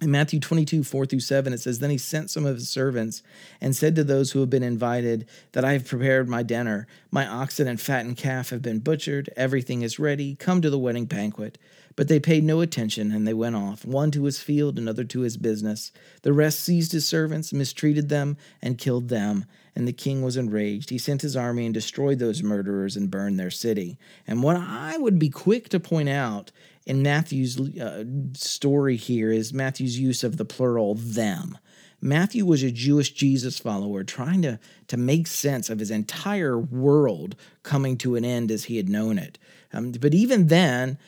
In 0.00 0.10
Matthew 0.10 0.40
22, 0.40 0.82
4 0.82 1.06
through 1.06 1.20
7, 1.20 1.52
it 1.52 1.60
says, 1.60 1.78
Then 1.78 1.90
he 1.90 1.98
sent 1.98 2.30
some 2.30 2.44
of 2.44 2.56
his 2.56 2.68
servants 2.68 3.22
and 3.60 3.76
said 3.76 3.94
to 3.96 4.04
those 4.04 4.32
who 4.32 4.40
have 4.40 4.50
been 4.50 4.62
invited 4.62 5.26
that 5.52 5.64
I 5.64 5.72
have 5.72 5.86
prepared 5.86 6.28
my 6.28 6.42
dinner. 6.42 6.86
My 7.10 7.26
oxen 7.26 7.68
and 7.68 7.80
fattened 7.80 8.16
calf 8.16 8.50
have 8.50 8.60
been 8.60 8.80
butchered. 8.80 9.30
Everything 9.36 9.82
is 9.82 9.98
ready. 9.98 10.34
Come 10.34 10.60
to 10.62 10.70
the 10.70 10.78
wedding 10.78 11.04
banquet. 11.04 11.58
But 11.96 12.08
they 12.08 12.18
paid 12.18 12.42
no 12.42 12.60
attention, 12.60 13.12
and 13.12 13.26
they 13.26 13.34
went 13.34 13.54
off, 13.54 13.84
one 13.84 14.10
to 14.12 14.24
his 14.24 14.40
field, 14.40 14.78
another 14.78 15.04
to 15.04 15.20
his 15.20 15.36
business. 15.36 15.92
The 16.22 16.32
rest 16.32 16.60
seized 16.60 16.92
his 16.92 17.06
servants, 17.06 17.52
mistreated 17.52 18.08
them, 18.08 18.36
and 18.60 18.78
killed 18.78 19.08
them. 19.08 19.44
And 19.76 19.86
the 19.86 19.92
king 19.92 20.22
was 20.22 20.36
enraged. 20.36 20.90
He 20.90 20.98
sent 20.98 21.22
his 21.22 21.36
army 21.36 21.66
and 21.66 21.74
destroyed 21.74 22.18
those 22.18 22.42
murderers 22.42 22.96
and 22.96 23.10
burned 23.10 23.38
their 23.38 23.50
city. 23.50 23.98
And 24.26 24.42
what 24.42 24.56
I 24.56 24.96
would 24.96 25.18
be 25.18 25.30
quick 25.30 25.68
to 25.70 25.80
point 25.80 26.08
out 26.08 26.52
in 26.86 27.02
Matthew's 27.02 27.58
uh, 27.78 28.04
story 28.34 28.96
here 28.96 29.30
is 29.30 29.52
Matthew's 29.52 29.98
use 29.98 30.22
of 30.22 30.36
the 30.36 30.44
plural 30.44 30.94
them. 30.94 31.58
Matthew 32.00 32.44
was 32.44 32.62
a 32.62 32.70
Jewish 32.70 33.12
Jesus 33.12 33.58
follower 33.58 34.04
trying 34.04 34.42
to, 34.42 34.58
to 34.88 34.96
make 34.98 35.26
sense 35.26 35.70
of 35.70 35.78
his 35.78 35.90
entire 35.90 36.58
world 36.58 37.34
coming 37.62 37.96
to 37.98 38.14
an 38.16 38.24
end 38.26 38.50
as 38.50 38.64
he 38.64 38.76
had 38.76 38.90
known 38.90 39.16
it. 39.16 39.38
Um, 39.72 39.92
but 39.92 40.12
even 40.12 40.48
then, 40.48 40.98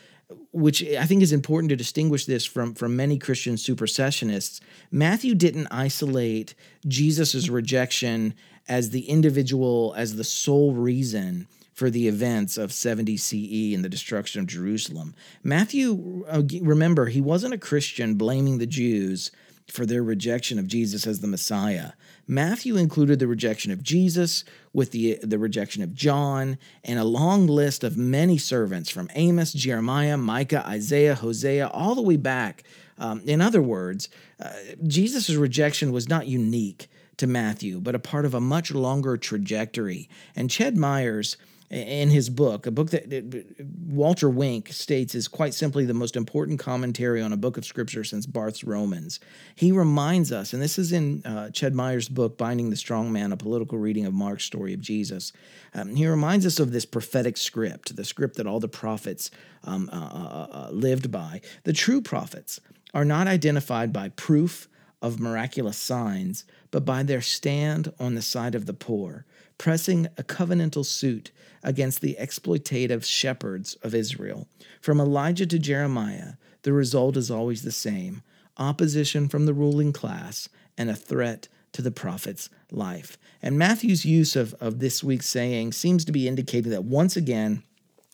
which 0.52 0.82
I 0.82 1.04
think 1.04 1.22
is 1.22 1.32
important 1.32 1.70
to 1.70 1.76
distinguish 1.76 2.26
this 2.26 2.44
from, 2.44 2.74
from 2.74 2.96
many 2.96 3.18
Christian 3.18 3.54
supersessionists, 3.54 4.60
Matthew 4.90 5.34
didn't 5.34 5.68
isolate 5.70 6.54
Jesus' 6.86 7.48
rejection 7.48 8.34
as 8.68 8.90
the 8.90 9.08
individual, 9.08 9.94
as 9.96 10.16
the 10.16 10.24
sole 10.24 10.72
reason 10.72 11.46
for 11.72 11.90
the 11.90 12.08
events 12.08 12.56
of 12.56 12.72
70 12.72 13.16
CE 13.18 13.74
and 13.74 13.84
the 13.84 13.88
destruction 13.88 14.40
of 14.40 14.46
Jerusalem. 14.46 15.14
Matthew, 15.44 16.24
uh, 16.26 16.42
remember, 16.62 17.06
he 17.06 17.20
wasn't 17.20 17.54
a 17.54 17.58
Christian 17.58 18.14
blaming 18.14 18.58
the 18.58 18.66
Jews 18.66 19.30
for 19.68 19.85
their 19.85 20.02
rejection 20.02 20.59
of 20.59 20.66
Jesus 20.66 21.07
as 21.07 21.20
the 21.20 21.26
Messiah. 21.26 21.92
Matthew 22.26 22.76
included 22.76 23.18
the 23.18 23.26
rejection 23.26 23.72
of 23.72 23.83
Jesus 23.83 24.44
with 24.72 24.92
the, 24.92 25.18
the 25.22 25.38
rejection 25.38 25.83
of 25.83 25.94
John 25.94 26.59
and 26.85 26.98
a 26.98 27.05
long 27.05 27.46
list 27.46 27.85
of 27.85 27.96
many 27.96 28.38
servants 28.38 28.90
from 28.90 29.11
Amos, 29.14 29.52
Jeremiah, 29.52 30.16
Micah, 30.16 30.66
Isaiah, 30.66 31.14
Hosea, 31.14 31.68
all 31.68 31.94
the 31.94 32.02
way 32.02 32.16
back. 32.16 32.64
Um, 32.98 33.22
in 33.26 33.40
other 33.40 33.62
words, 33.62 34.09
uh, 34.40 34.50
Jesus' 34.87 35.31
rejection 35.31 35.92
was 35.92 36.09
not 36.09 36.26
unique 36.26 36.88
to 37.16 37.26
Matthew, 37.26 37.81
but 37.81 37.94
a 37.94 38.00
part 38.00 38.24
of 38.24 38.35
a 38.35 38.40
much 38.40 38.72
longer 38.72 39.16
trajectory. 39.16 40.09
And 40.35 40.50
Ched 40.50 40.76
Myers 40.76 41.37
in 41.70 42.11
his 42.11 42.31
book, 42.31 42.66
a 42.66 42.70
book 42.70 42.90
that 42.90 43.57
Walter 43.88 44.31
Wink 44.31 44.68
states 44.72 45.16
is 45.16 45.26
quite 45.26 45.52
simply 45.52 45.85
the 45.85 45.94
most 45.94 46.14
important 46.14 46.61
commentary 46.61 47.20
on 47.20 47.33
a 47.33 47.37
book 47.37 47.59
of 47.59 47.64
scripture 47.64 48.05
since 48.05 48.24
Barth's 48.24 48.62
Romans. 48.62 49.18
He 49.57 49.72
reminds 49.72 50.31
us, 50.31 50.52
and 50.52 50.62
this 50.62 50.79
is 50.79 50.92
in 50.92 51.22
uh, 51.24 51.50
Ched 51.52 51.72
Myers' 51.72 52.09
book, 52.09 52.38
Binding 52.38 52.70
the 52.70 52.76
Strong 52.76 53.12
Man, 53.12 53.33
a 53.33 53.37
political 53.37 53.79
reading 53.79 54.07
of 54.07 54.14
Mark's 54.14 54.44
story 54.44 54.74
of 54.74 54.81
Jesus. 54.81 55.33
Um, 55.74 55.96
he 55.96 56.07
reminds 56.07 56.46
us 56.46 56.61
of 56.61 56.70
this 56.70 56.85
prophetic 56.85 57.37
script, 57.37 57.96
the 57.96 58.05
script 58.05 58.37
that 58.37 58.46
all 58.46 58.61
the 58.61 58.68
prophets 58.68 59.31
um, 59.64 59.90
uh, 59.92 59.96
uh, 59.96 60.48
uh 60.52 60.70
lived 60.70 61.11
by. 61.11 61.40
The 61.64 61.72
true 61.72 62.00
prophets 62.00 62.61
are 62.94 63.05
not 63.05 63.26
identified 63.26 63.92
by 63.92 64.11
proof 64.11 64.68
of 65.02 65.18
miraculous 65.18 65.76
signs, 65.76 66.44
but 66.70 66.85
by 66.85 67.02
their 67.02 67.20
stand 67.20 67.92
on 67.98 68.14
the 68.14 68.22
side 68.22 68.55
of 68.55 68.66
the 68.66 68.72
poor 68.72 69.26
pressing 69.59 70.07
a 70.19 70.23
covenantal 70.23 70.85
suit 70.85 71.31
against 71.62 72.01
the 72.01 72.16
exploitative 72.21 73.05
shepherds 73.05 73.75
of 73.83 73.95
Israel. 73.95 74.47
From 74.81 75.01
Elijah 75.01 75.47
to 75.47 75.59
Jeremiah, 75.59 76.35
the 76.62 76.73
result 76.73 77.16
is 77.16 77.31
always 77.31 77.62
the 77.62 77.73
same 77.73 78.23
opposition 78.59 79.29
from 79.29 79.47
the 79.47 79.55
ruling 79.55 79.92
class 79.92 80.49
and 80.79 80.88
a 80.88 80.95
threat 80.95 81.49
to 81.73 81.83
the 81.83 81.90
prophet's 81.90 82.49
life. 82.71 83.19
And 83.42 83.59
Matthew's 83.59 84.05
use 84.05 84.35
of, 84.35 84.55
of 84.61 84.79
this 84.79 85.05
week's 85.05 85.29
saying 85.29 85.73
seems 85.73 86.05
to 86.07 86.12
be 86.12 86.27
indicating 86.27 86.71
that 86.73 86.85
once 86.85 87.16
again, 87.16 87.62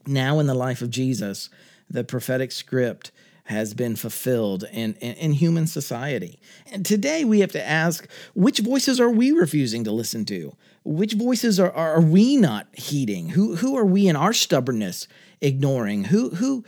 now 0.06 0.40
in 0.40 0.46
the 0.46 0.54
life 0.54 0.82
of 0.82 0.90
Jesus, 0.90 1.48
the 1.88 2.02
prophetic 2.02 2.50
script 2.50 3.12
has 3.44 3.74
been 3.74 3.96
fulfilled 3.96 4.64
in, 4.72 4.94
in, 4.94 5.14
in, 5.14 5.32
human 5.32 5.66
society. 5.66 6.38
And 6.70 6.86
today 6.86 7.24
we 7.24 7.40
have 7.40 7.50
to 7.52 7.68
ask 7.68 8.08
which 8.34 8.60
voices 8.60 9.00
are 9.00 9.10
we 9.10 9.32
refusing 9.32 9.82
to 9.84 9.92
listen 9.92 10.24
to? 10.26 10.54
Which 10.84 11.14
voices 11.14 11.58
are, 11.58 11.72
are 11.72 12.00
we 12.00 12.36
not 12.36 12.68
heeding? 12.72 13.30
Who, 13.30 13.56
who 13.56 13.76
are 13.76 13.84
we 13.84 14.06
in 14.06 14.16
our 14.16 14.32
stubbornness 14.32 15.08
ignoring? 15.40 16.04
Who 16.04 16.30
who 16.30 16.64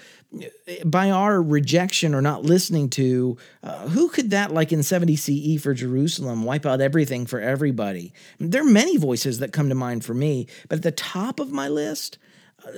by 0.84 1.10
our 1.10 1.40
rejection 1.40 2.14
or 2.14 2.20
not 2.20 2.42
listening 2.42 2.90
to, 2.90 3.36
uh, 3.62 3.88
who 3.88 4.08
could 4.08 4.30
that, 4.30 4.52
like 4.52 4.72
in 4.72 4.82
70 4.82 5.16
CE 5.16 5.62
for 5.62 5.74
Jerusalem, 5.74 6.44
wipe 6.44 6.66
out 6.66 6.80
everything 6.80 7.26
for 7.26 7.40
everybody? 7.40 8.12
There 8.38 8.62
are 8.62 8.70
many 8.70 8.96
voices 8.96 9.38
that 9.38 9.52
come 9.52 9.68
to 9.68 9.74
mind 9.74 10.04
for 10.04 10.14
me, 10.14 10.48
but 10.68 10.76
at 10.76 10.82
the 10.82 10.92
top 10.92 11.40
of 11.40 11.52
my 11.52 11.68
list, 11.68 12.18
uh, 12.66 12.70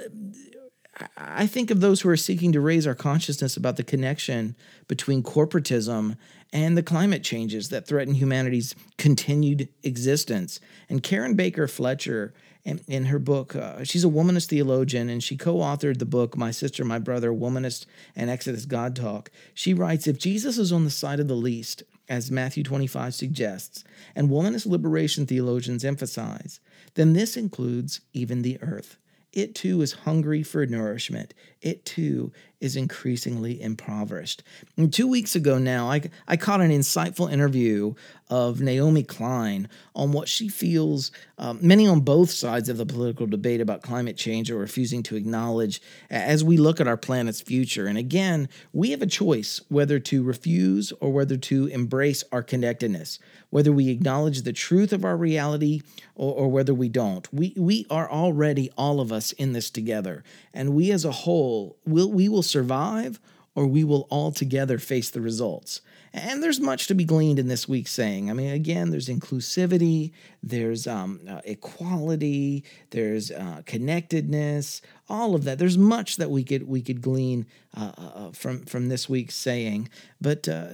I 1.16 1.46
think 1.46 1.70
of 1.70 1.80
those 1.80 2.00
who 2.00 2.08
are 2.08 2.16
seeking 2.16 2.52
to 2.52 2.60
raise 2.60 2.86
our 2.86 2.94
consciousness 2.94 3.56
about 3.56 3.76
the 3.76 3.84
connection 3.84 4.56
between 4.88 5.22
corporatism 5.22 6.16
and 6.52 6.76
the 6.76 6.82
climate 6.82 7.22
changes 7.22 7.68
that 7.68 7.86
threaten 7.86 8.14
humanity's 8.14 8.74
continued 8.96 9.68
existence. 9.82 10.58
And 10.88 11.02
Karen 11.02 11.34
Baker 11.34 11.68
Fletcher 11.68 12.32
in, 12.66 12.80
in 12.88 13.04
her 13.06 13.18
book. 13.18 13.54
Uh, 13.54 13.84
she's 13.84 14.04
a 14.04 14.08
womanist 14.08 14.48
theologian, 14.48 15.08
and 15.08 15.22
she 15.22 15.36
co 15.36 15.56
authored 15.56 15.98
the 15.98 16.04
book 16.04 16.36
My 16.36 16.50
Sister, 16.50 16.84
My 16.84 16.98
Brother, 16.98 17.30
Womanist 17.30 17.86
and 18.14 18.28
Xodus 18.28 18.66
God 18.66 18.96
Talk. 18.96 19.30
She 19.54 19.72
writes 19.72 20.06
If 20.06 20.18
Jesus 20.18 20.58
is 20.58 20.72
on 20.72 20.84
the 20.84 20.90
side 20.90 21.20
of 21.20 21.28
the 21.28 21.34
least, 21.34 21.84
as 22.08 22.30
Matthew 22.30 22.64
25 22.64 23.14
suggests, 23.14 23.84
and 24.14 24.28
womanist 24.28 24.66
liberation 24.66 25.26
theologians 25.26 25.84
emphasize, 25.84 26.60
then 26.94 27.12
this 27.12 27.36
includes 27.36 28.00
even 28.12 28.42
the 28.42 28.58
earth. 28.60 28.96
It 29.36 29.54
too 29.54 29.82
is 29.82 29.92
hungry 29.92 30.42
for 30.42 30.64
nourishment. 30.64 31.34
It 31.60 31.84
too 31.84 32.32
is 32.60 32.76
increasingly 32.76 33.60
impoverished. 33.60 34.42
And 34.76 34.92
two 34.92 35.06
weeks 35.06 35.34
ago 35.36 35.58
now, 35.58 35.90
I, 35.90 36.02
I 36.26 36.36
caught 36.36 36.60
an 36.60 36.70
insightful 36.70 37.30
interview 37.30 37.94
of 38.28 38.60
Naomi 38.60 39.02
Klein 39.02 39.68
on 39.94 40.12
what 40.12 40.28
she 40.28 40.48
feels 40.48 41.12
um, 41.38 41.58
many 41.60 41.86
on 41.86 42.00
both 42.00 42.30
sides 42.30 42.68
of 42.68 42.78
the 42.78 42.86
political 42.86 43.26
debate 43.26 43.60
about 43.60 43.82
climate 43.82 44.16
change 44.16 44.50
are 44.50 44.56
refusing 44.56 45.02
to 45.04 45.16
acknowledge 45.16 45.82
as 46.10 46.42
we 46.42 46.56
look 46.56 46.80
at 46.80 46.88
our 46.88 46.96
planet's 46.96 47.40
future. 47.40 47.86
And 47.86 47.98
again, 47.98 48.48
we 48.72 48.90
have 48.90 49.02
a 49.02 49.06
choice 49.06 49.60
whether 49.68 49.98
to 50.00 50.22
refuse 50.22 50.92
or 51.00 51.12
whether 51.12 51.36
to 51.36 51.66
embrace 51.66 52.24
our 52.32 52.42
connectedness, 52.42 53.18
whether 53.50 53.70
we 53.70 53.90
acknowledge 53.90 54.42
the 54.42 54.52
truth 54.52 54.92
of 54.92 55.04
our 55.04 55.16
reality 55.16 55.82
or, 56.14 56.34
or 56.34 56.48
whether 56.48 56.74
we 56.74 56.88
don't. 56.88 57.32
We, 57.32 57.52
we 57.56 57.86
are 57.90 58.10
already, 58.10 58.70
all 58.76 59.00
of 59.00 59.12
us, 59.12 59.32
in 59.32 59.52
this 59.52 59.70
together. 59.70 60.24
And 60.54 60.74
we 60.74 60.90
as 60.90 61.04
a 61.04 61.12
whole, 61.12 61.76
will, 61.84 62.10
we 62.10 62.28
will 62.28 62.42
survive 62.46 63.20
or 63.56 63.66
we 63.66 63.82
will 63.82 64.06
all 64.10 64.30
together 64.30 64.78
face 64.78 65.10
the 65.10 65.20
results. 65.20 65.80
And 66.12 66.42
there's 66.42 66.60
much 66.60 66.86
to 66.86 66.94
be 66.94 67.04
gleaned 67.04 67.38
in 67.38 67.48
this 67.48 67.68
week's 67.68 67.90
saying. 67.90 68.30
I 68.30 68.34
mean, 68.34 68.52
again, 68.52 68.90
there's 68.90 69.08
inclusivity, 69.08 70.12
there's 70.42 70.86
um, 70.86 71.20
uh, 71.28 71.40
equality, 71.44 72.64
there's 72.90 73.30
uh, 73.30 73.62
connectedness, 73.66 74.82
all 75.08 75.34
of 75.34 75.44
that. 75.44 75.58
There's 75.58 75.76
much 75.76 76.16
that 76.16 76.30
we 76.30 76.44
could 76.44 76.68
we 76.68 76.80
could 76.80 77.02
glean 77.02 77.46
uh, 77.76 77.92
uh, 77.98 78.02
uh 78.02 78.30
from 78.32 78.64
from 78.64 78.88
this 78.88 79.08
week's 79.08 79.34
saying. 79.34 79.88
But 80.20 80.48
uh, 80.48 80.68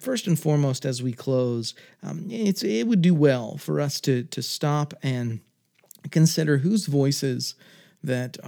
first 0.00 0.26
and 0.26 0.38
foremost, 0.38 0.84
as 0.84 1.02
we 1.02 1.12
close, 1.12 1.74
um, 2.02 2.26
it's 2.30 2.62
it 2.62 2.86
would 2.86 3.02
do 3.02 3.14
well 3.14 3.56
for 3.56 3.80
us 3.80 4.00
to 4.02 4.24
to 4.24 4.42
stop 4.42 4.94
and 5.02 5.40
consider 6.10 6.58
whose 6.58 6.86
voices 6.86 7.56
that 8.04 8.38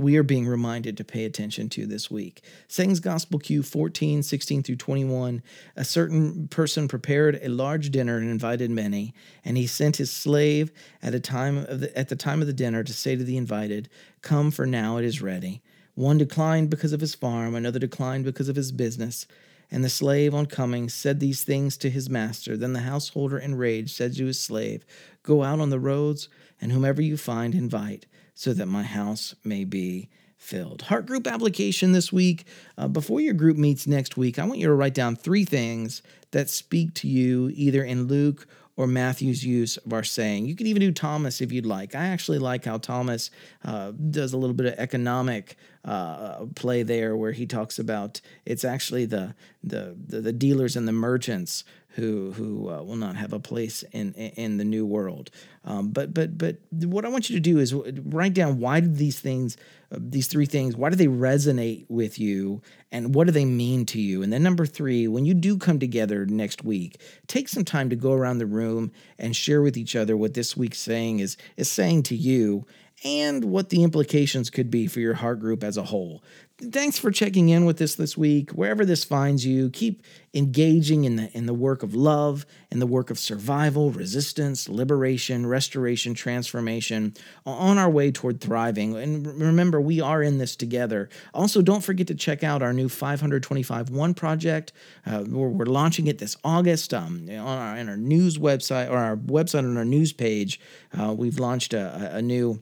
we 0.00 0.16
are 0.16 0.22
being 0.22 0.46
reminded 0.46 0.96
to 0.96 1.04
pay 1.04 1.24
attention 1.24 1.68
to 1.68 1.86
this 1.86 2.10
week. 2.10 2.42
Sayings 2.68 3.00
Gospel 3.00 3.38
Q 3.38 3.62
14, 3.62 4.22
16 4.22 4.62
through 4.62 4.76
21. 4.76 5.42
A 5.76 5.84
certain 5.84 6.48
person 6.48 6.88
prepared 6.88 7.38
a 7.42 7.48
large 7.48 7.90
dinner 7.90 8.16
and 8.16 8.30
invited 8.30 8.70
many, 8.70 9.14
and 9.44 9.56
he 9.56 9.66
sent 9.66 9.96
his 9.96 10.10
slave 10.10 10.72
at, 11.02 11.14
a 11.14 11.20
time 11.20 11.58
of 11.58 11.80
the, 11.80 11.98
at 11.98 12.08
the 12.08 12.16
time 12.16 12.40
of 12.40 12.46
the 12.46 12.52
dinner 12.52 12.82
to 12.82 12.92
say 12.92 13.14
to 13.14 13.24
the 13.24 13.36
invited, 13.36 13.88
Come, 14.22 14.50
for 14.50 14.66
now 14.66 14.96
it 14.96 15.04
is 15.04 15.22
ready. 15.22 15.62
One 15.94 16.18
declined 16.18 16.70
because 16.70 16.92
of 16.92 17.00
his 17.00 17.14
farm, 17.14 17.54
another 17.54 17.78
declined 17.78 18.24
because 18.24 18.48
of 18.48 18.56
his 18.56 18.72
business. 18.72 19.26
And 19.70 19.84
the 19.84 19.88
slave, 19.88 20.34
on 20.34 20.46
coming, 20.46 20.88
said 20.88 21.20
these 21.20 21.44
things 21.44 21.76
to 21.76 21.90
his 21.90 22.10
master. 22.10 22.56
Then 22.56 22.72
the 22.72 22.80
householder, 22.80 23.38
enraged, 23.38 23.90
said 23.90 24.16
to 24.16 24.26
his 24.26 24.40
slave, 24.40 24.84
Go 25.22 25.44
out 25.44 25.60
on 25.60 25.70
the 25.70 25.78
roads, 25.78 26.28
and 26.60 26.72
whomever 26.72 27.02
you 27.02 27.16
find, 27.16 27.54
invite 27.54 28.06
so 28.40 28.54
that 28.54 28.64
my 28.64 28.82
house 28.82 29.34
may 29.44 29.64
be 29.64 30.08
filled. 30.38 30.80
Heart 30.80 31.04
group 31.04 31.26
application 31.26 31.92
this 31.92 32.10
week. 32.10 32.46
Uh, 32.78 32.88
before 32.88 33.20
your 33.20 33.34
group 33.34 33.58
meets 33.58 33.86
next 33.86 34.16
week, 34.16 34.38
I 34.38 34.46
want 34.46 34.58
you 34.60 34.66
to 34.68 34.72
write 34.72 34.94
down 34.94 35.14
three 35.14 35.44
things 35.44 36.00
that 36.30 36.48
speak 36.48 36.94
to 36.94 37.06
you 37.06 37.52
either 37.52 37.84
in 37.84 38.04
Luke 38.04 38.46
or 38.78 38.86
Matthew's 38.86 39.44
use 39.44 39.76
of 39.76 39.92
our 39.92 40.02
saying. 40.02 40.46
You 40.46 40.56
can 40.56 40.66
even 40.68 40.80
do 40.80 40.90
Thomas 40.90 41.42
if 41.42 41.52
you'd 41.52 41.66
like. 41.66 41.94
I 41.94 42.06
actually 42.06 42.38
like 42.38 42.64
how 42.64 42.78
Thomas 42.78 43.30
uh, 43.62 43.90
does 43.90 44.32
a 44.32 44.38
little 44.38 44.54
bit 44.54 44.72
of 44.72 44.78
economic 44.78 45.58
uh, 45.84 46.46
play 46.54 46.82
there, 46.82 47.16
where 47.16 47.32
he 47.32 47.46
talks 47.46 47.78
about 47.78 48.20
it's 48.44 48.64
actually 48.64 49.06
the 49.06 49.34
the 49.62 49.96
the, 50.06 50.20
the 50.20 50.32
dealers 50.32 50.76
and 50.76 50.86
the 50.86 50.92
merchants 50.92 51.64
who 51.94 52.32
who 52.32 52.70
uh, 52.70 52.82
will 52.82 52.96
not 52.96 53.16
have 53.16 53.32
a 53.32 53.40
place 53.40 53.82
in 53.92 54.12
in 54.14 54.58
the 54.58 54.64
new 54.64 54.86
world. 54.86 55.30
Um, 55.64 55.90
but 55.90 56.14
but 56.14 56.38
but 56.38 56.56
what 56.70 57.04
I 57.04 57.08
want 57.08 57.28
you 57.28 57.36
to 57.36 57.40
do 57.40 57.58
is 57.58 57.74
write 57.74 58.34
down 58.34 58.58
why 58.58 58.80
did 58.80 58.96
these 58.96 59.18
things, 59.18 59.56
uh, 59.92 59.98
these 59.98 60.28
three 60.28 60.46
things, 60.46 60.76
why 60.76 60.90
do 60.90 60.96
they 60.96 61.06
resonate 61.06 61.84
with 61.88 62.18
you, 62.18 62.62
and 62.92 63.14
what 63.14 63.26
do 63.26 63.32
they 63.32 63.44
mean 63.44 63.84
to 63.86 64.00
you? 64.00 64.22
And 64.22 64.32
then 64.32 64.42
number 64.42 64.66
three, 64.66 65.08
when 65.08 65.24
you 65.24 65.34
do 65.34 65.58
come 65.58 65.78
together 65.78 66.24
next 66.26 66.64
week, 66.64 67.00
take 67.26 67.48
some 67.48 67.64
time 67.64 67.90
to 67.90 67.96
go 67.96 68.12
around 68.12 68.38
the 68.38 68.46
room 68.46 68.92
and 69.18 69.34
share 69.34 69.60
with 69.60 69.76
each 69.76 69.96
other 69.96 70.16
what 70.16 70.34
this 70.34 70.56
week's 70.56 70.78
saying 70.78 71.18
is 71.18 71.36
is 71.56 71.70
saying 71.70 72.04
to 72.04 72.14
you 72.14 72.66
and 73.04 73.44
what 73.44 73.70
the 73.70 73.82
implications 73.82 74.50
could 74.50 74.70
be 74.70 74.86
for 74.86 75.00
your 75.00 75.14
heart 75.14 75.40
group 75.40 75.64
as 75.64 75.76
a 75.76 75.84
whole 75.84 76.22
thanks 76.60 76.98
for 76.98 77.10
checking 77.10 77.48
in 77.48 77.64
with 77.64 77.80
us 77.80 77.94
this 77.94 78.16
week. 78.16 78.50
Wherever 78.50 78.84
this 78.84 79.04
finds 79.04 79.46
you, 79.46 79.70
keep 79.70 80.02
engaging 80.34 81.04
in 81.04 81.16
the 81.16 81.36
in 81.36 81.46
the 81.46 81.54
work 81.54 81.82
of 81.82 81.94
love, 81.94 82.46
in 82.70 82.78
the 82.78 82.86
work 82.86 83.10
of 83.10 83.18
survival, 83.18 83.90
resistance, 83.90 84.68
liberation, 84.68 85.46
restoration, 85.46 86.14
transformation, 86.14 87.14
on 87.46 87.78
our 87.78 87.90
way 87.90 88.10
toward 88.10 88.40
thriving. 88.40 88.96
And 88.96 89.26
remember, 89.26 89.80
we 89.80 90.00
are 90.00 90.22
in 90.22 90.38
this 90.38 90.54
together. 90.54 91.08
Also, 91.34 91.62
don't 91.62 91.82
forget 91.82 92.06
to 92.08 92.14
check 92.14 92.44
out 92.44 92.62
our 92.62 92.72
new 92.72 92.88
525 92.88 93.90
One 93.90 94.14
project. 94.14 94.72
Uh, 95.06 95.24
we're, 95.26 95.48
we're, 95.48 95.70
launching 95.70 96.08
it 96.08 96.18
this 96.18 96.36
August 96.42 96.92
um, 96.92 97.26
on 97.30 97.38
our, 97.38 97.78
our 97.78 97.96
news 97.96 98.38
website 98.38 98.90
or 98.90 98.98
our 98.98 99.16
website 99.16 99.60
on 99.60 99.76
our 99.76 99.84
news 99.84 100.12
page. 100.12 100.60
Uh, 100.98 101.14
we've 101.16 101.38
launched 101.38 101.72
a, 101.72 102.16
a 102.16 102.22
new 102.22 102.60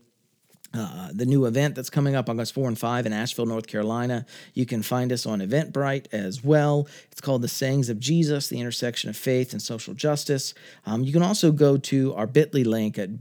uh, 0.74 1.08
the 1.12 1.24
new 1.24 1.46
event 1.46 1.74
that's 1.74 1.88
coming 1.88 2.14
up 2.14 2.28
on 2.28 2.36
August 2.36 2.52
4 2.54 2.68
and 2.68 2.78
5 2.78 3.06
in 3.06 3.12
Asheville, 3.12 3.46
North 3.46 3.66
Carolina. 3.66 4.26
You 4.54 4.66
can 4.66 4.82
find 4.82 5.12
us 5.12 5.24
on 5.24 5.40
Eventbrite 5.40 6.06
as 6.12 6.44
well. 6.44 6.86
It's 7.10 7.20
called 7.20 7.42
The 7.42 7.48
Sayings 7.48 7.88
of 7.88 7.98
Jesus, 7.98 8.48
the 8.48 8.60
intersection 8.60 9.08
of 9.08 9.16
faith 9.16 9.52
and 9.52 9.62
social 9.62 9.94
justice. 9.94 10.52
Um, 10.84 11.04
you 11.04 11.12
can 11.12 11.22
also 11.22 11.52
go 11.52 11.78
to 11.78 12.14
our 12.14 12.26
bit.ly 12.26 12.62
link 12.62 12.98
at 12.98 13.18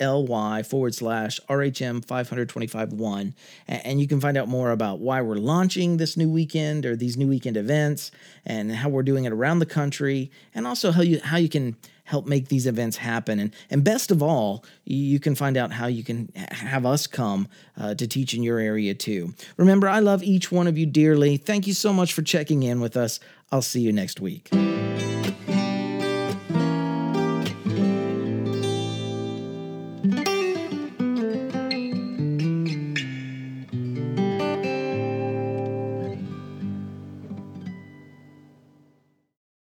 bit.ly 0.00 0.62
forward 0.62 0.94
slash 0.94 1.38
RHM 1.48 2.04
525.1, 2.04 3.34
and 3.68 4.00
you 4.00 4.08
can 4.08 4.20
find 4.20 4.36
out 4.36 4.48
more 4.48 4.70
about 4.70 4.98
why 4.98 5.20
we're 5.20 5.36
launching 5.36 5.98
this 5.98 6.16
new 6.16 6.28
weekend 6.28 6.86
or 6.86 6.96
these 6.96 7.16
new 7.16 7.28
weekend 7.28 7.56
events 7.56 8.10
and 8.44 8.72
how 8.72 8.88
we're 8.88 9.02
doing 9.02 9.24
it 9.24 9.32
around 9.32 9.58
the 9.58 9.66
country, 9.66 10.30
and 10.54 10.66
also 10.66 10.90
how 10.90 11.02
you, 11.02 11.20
how 11.22 11.36
you 11.36 11.48
can 11.48 11.76
help 12.04 12.26
make 12.26 12.48
these 12.48 12.66
events 12.66 12.96
happen. 12.96 13.38
And, 13.38 13.54
and 13.70 13.84
best 13.84 14.10
of 14.10 14.20
all, 14.20 14.64
you 14.84 15.20
can 15.20 15.36
find 15.36 15.56
out 15.56 15.70
how 15.70 15.86
you 15.86 16.02
can 16.02 16.32
have 16.34 16.84
us 16.84 17.06
come 17.06 17.46
uh, 17.76 17.94
to 17.94 18.06
teach 18.08 18.34
in 18.34 18.42
your 18.42 18.58
area 18.58 18.94
too. 18.94 19.34
Remember, 19.56 19.88
I 19.88 20.00
love 20.00 20.22
each 20.24 20.50
one 20.50 20.66
of 20.66 20.76
you 20.76 20.86
dearly. 20.86 21.36
Thank 21.36 21.68
you 21.68 21.74
so 21.74 21.92
much 21.92 22.12
for 22.12 22.22
checking 22.22 22.64
in 22.64 22.80
with 22.80 22.96
us. 22.96 23.20
I'll 23.52 23.62
see 23.62 23.80
you 23.80 23.92
next 23.92 24.20
week. 24.20 24.50